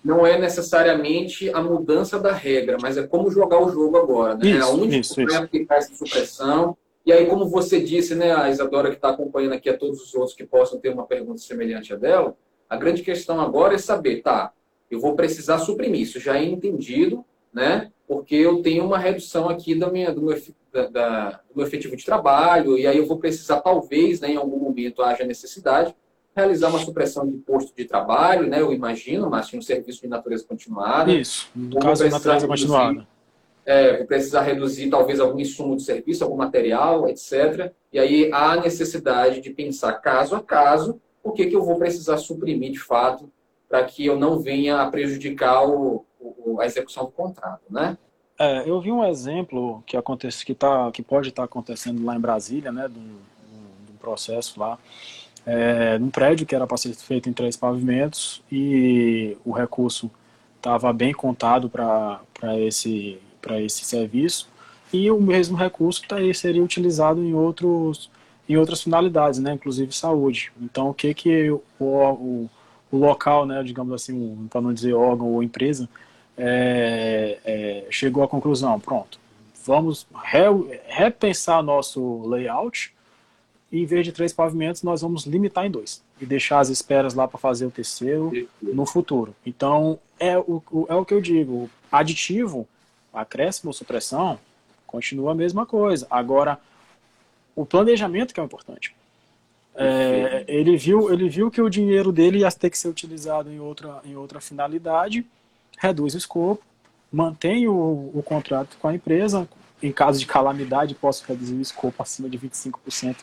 [0.07, 4.37] Não é necessariamente a mudança da regra, mas é como jogar o jogo agora.
[4.37, 4.51] Né?
[4.51, 6.77] Isso, Onde isso, vai aplicar essa supressão.
[7.05, 10.15] E aí, como você disse, né, a Isadora que está acompanhando aqui, a todos os
[10.15, 12.37] outros que possam ter uma pergunta semelhante a dela,
[12.71, 14.53] a grande questão agora é saber, tá,
[14.89, 17.91] eu vou precisar suprimir, isso já é entendido, né?
[18.07, 20.41] Porque eu tenho uma redução aqui da minha, do, meu,
[20.73, 24.37] da, da, do meu efetivo de trabalho, e aí eu vou precisar, talvez, né, em
[24.37, 25.93] algum momento haja necessidade,
[26.37, 28.61] realizar uma supressão de posto de trabalho, né?
[28.61, 31.11] Eu imagino, mas um serviço de natureza continuada.
[31.11, 33.07] Isso, no caso de natureza continuada.
[33.65, 37.73] É, vou precisar reduzir talvez algum insumo de serviço, algum material, etc.
[37.93, 42.19] E aí há necessidade de pensar caso a caso o que, que eu vou precisar
[42.19, 43.29] suprimir de fato
[43.69, 47.99] para que eu não venha a prejudicar o, o, a execução do contrato, né?
[48.39, 52.15] É, eu vi um exemplo que acontece, que, tá, que pode estar tá acontecendo lá
[52.15, 53.17] em Brasília, né, de um,
[53.99, 54.79] processo lá,
[55.47, 60.11] é, num prédio que era para ser feito em três pavimentos e o recurso
[60.57, 62.21] estava bem contado para
[62.59, 63.19] esse,
[63.61, 64.49] esse serviço.
[64.93, 68.11] E o mesmo recurso tá aí, seria utilizado em outros
[68.49, 70.53] em outras finalidades, né, inclusive saúde.
[70.61, 72.51] Então, o que que o, o,
[72.93, 75.89] o local, né, digamos assim, para não dizer órgão ou empresa,
[76.39, 79.19] é, é, chegou à conclusão, pronto,
[79.65, 80.43] vamos re,
[80.87, 82.95] repensar nosso layout
[83.77, 87.13] e em vez de três pavimentos, nós vamos limitar em dois e deixar as esperas
[87.13, 89.37] lá para fazer o terceiro no futuro.
[89.45, 92.67] Então, é o, é o que eu digo, aditivo,
[93.13, 94.39] acréscimo ou supressão,
[94.87, 96.07] continua a mesma coisa.
[96.09, 96.59] Agora,
[97.55, 98.97] o planejamento que é o importante.
[99.75, 103.61] É, ele, viu, ele viu que o dinheiro dele ia ter que ser utilizado em
[103.61, 105.27] outra, em outra finalidade
[105.77, 106.65] reduz o escopo,
[107.13, 109.47] mantém o, o contrato com a empresa,
[109.83, 113.17] em caso de calamidade posso reduzir o escopo acima de 25%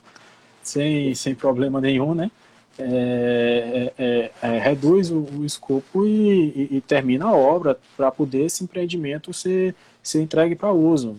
[0.64, 2.32] sem, sem problema nenhum, né?
[2.78, 8.12] É, é, é, é, reduz o, o escopo e, e, e, termina a obra para
[8.12, 11.16] poder esse empreendimento ser, ser entregue para uso.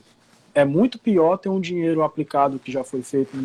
[0.52, 3.36] É muito pior ter um dinheiro aplicado que já foi feito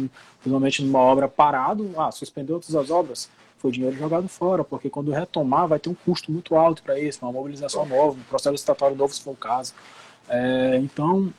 [0.43, 3.29] normalmente numa obra parado, ah, suspendeu todas as obras,
[3.59, 7.19] foi dinheiro jogado fora, porque quando retomar vai ter um custo muito alto para isso,
[7.21, 9.73] uma mobilização nova, um processo estatal novo, se for o caso.
[10.27, 11.31] É, então,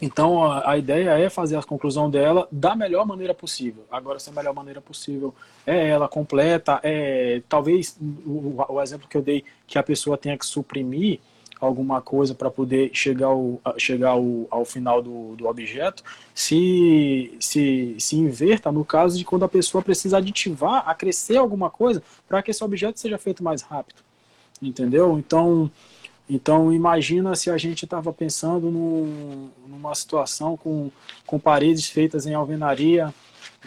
[0.00, 3.84] então a, a, ideia é fazer a conclusão dela da melhor maneira possível.
[3.90, 5.34] Agora, se a melhor maneira possível
[5.66, 10.38] é ela completa, é talvez o, o exemplo que eu dei que a pessoa tenha
[10.38, 11.20] que suprimir
[11.60, 16.02] alguma coisa para poder chegar, ao, chegar ao, ao final do, do objeto,
[16.34, 22.02] se, se, se inverta no caso de quando a pessoa precisa aditivar, acrescer alguma coisa
[22.28, 24.02] para que esse objeto seja feito mais rápido.
[24.62, 25.18] Entendeu?
[25.18, 25.70] Então,
[26.28, 30.90] então imagina se a gente estava pensando num, numa situação com,
[31.26, 33.12] com paredes feitas em alvenaria,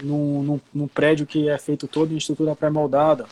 [0.01, 3.25] num, num, num prédio que é feito todo em estrutura pré-moldada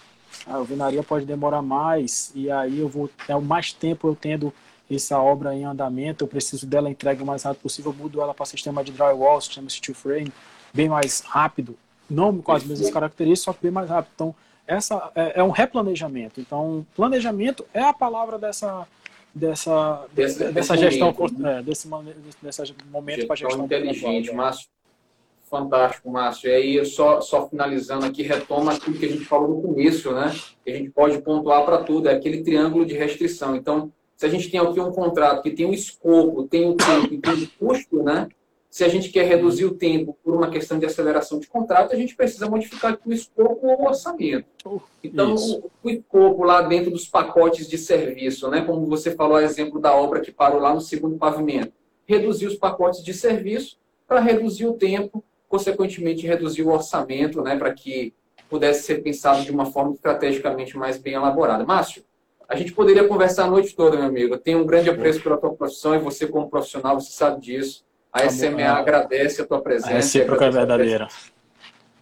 [0.45, 4.53] a alvenaria pode demorar mais, e aí eu vou ter mais tempo eu tendo
[4.89, 8.33] essa obra em andamento, eu preciso dela entregue o mais rápido possível, eu mudo ela
[8.33, 10.33] para sistema de drywall, sistema steel frame,
[10.73, 11.77] bem mais rápido,
[12.09, 14.11] não com as mesmas características, só que bem mais rápido.
[14.15, 16.41] Então, essa é, é um replanejamento.
[16.41, 18.87] Então, planejamento é a palavra dessa
[19.33, 21.59] dessa dessa, dessa gestão momento, né?
[21.59, 21.87] é, desse,
[22.41, 24.67] desse momento para gestão inteligente, Márcio.
[25.49, 26.49] Fantástico, Márcio.
[26.49, 30.31] E aí, só, só finalizando aqui, retoma aquilo que a gente falou no começo, né?
[30.63, 33.55] Que a gente pode pontuar para tudo, é aquele triângulo de restrição.
[33.55, 37.17] Então, se a gente tem aqui um contrato que tem um escopo, tem um tempo
[37.17, 38.27] tem um custo, né?
[38.69, 41.95] Se a gente quer reduzir o tempo por uma questão de aceleração de contrato, a
[41.95, 44.45] gente precisa modificar o escopo ou o orçamento.
[45.03, 48.61] Então, o, o, escopo lá dentro dos pacotes de serviço, né?
[48.61, 51.73] Como você falou, o exemplo da obra que parou lá no segundo pavimento.
[52.05, 57.57] Reduzir os pacotes de serviço para reduzir o tempo, consequentemente reduzir o orçamento, né?
[57.57, 58.13] Para que
[58.47, 61.65] pudesse ser pensado de uma forma estrategicamente mais bem elaborada.
[61.65, 62.03] Márcio,
[62.47, 64.35] a gente poderia conversar a noite toda, meu amigo.
[64.35, 67.83] Eu tenho um grande apreço pela tua profissão e você, como profissional, você sabe disso.
[68.11, 69.91] A SMA agradece a tua presença.
[69.91, 71.07] A recíproca é verdadeira.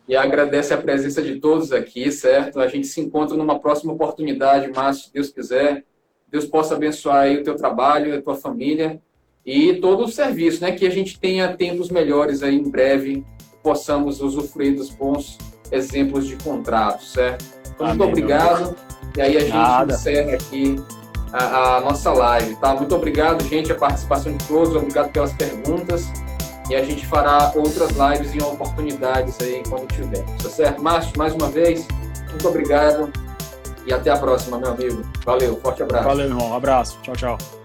[0.08, 2.62] E agradece a presença de todos aqui, certo?
[2.62, 5.84] A gente se encontra numa próxima oportunidade, Márcio, se Deus quiser.
[6.30, 9.02] Deus possa abençoar o teu trabalho, a tua família
[9.46, 10.74] e todo o serviço, né?
[10.74, 13.26] Que a gente tenha tempos melhores aí em breve,
[13.64, 15.38] possamos usufruir dos bons
[15.72, 17.46] exemplos de contratos, certo?
[17.74, 18.76] Então, muito obrigado.
[19.16, 19.94] E aí a gente Nada.
[19.94, 20.76] encerra aqui
[21.34, 22.74] a, a, nossa live, tá?
[22.74, 26.12] Muito obrigado, gente, a participação de todos, obrigado pelas perguntas.
[26.70, 30.24] E a gente fará outras lives em oportunidades aí quando tiver.
[30.42, 30.82] Tá certo?
[30.82, 31.88] Márcio, mais uma vez,
[32.30, 33.12] muito obrigado.
[33.86, 35.02] E até a próxima, meu amigo.
[35.26, 36.04] Valeu, forte abraço.
[36.04, 36.54] Valeu, irmão.
[36.54, 37.00] Abraço.
[37.02, 37.57] Tchau, tchau.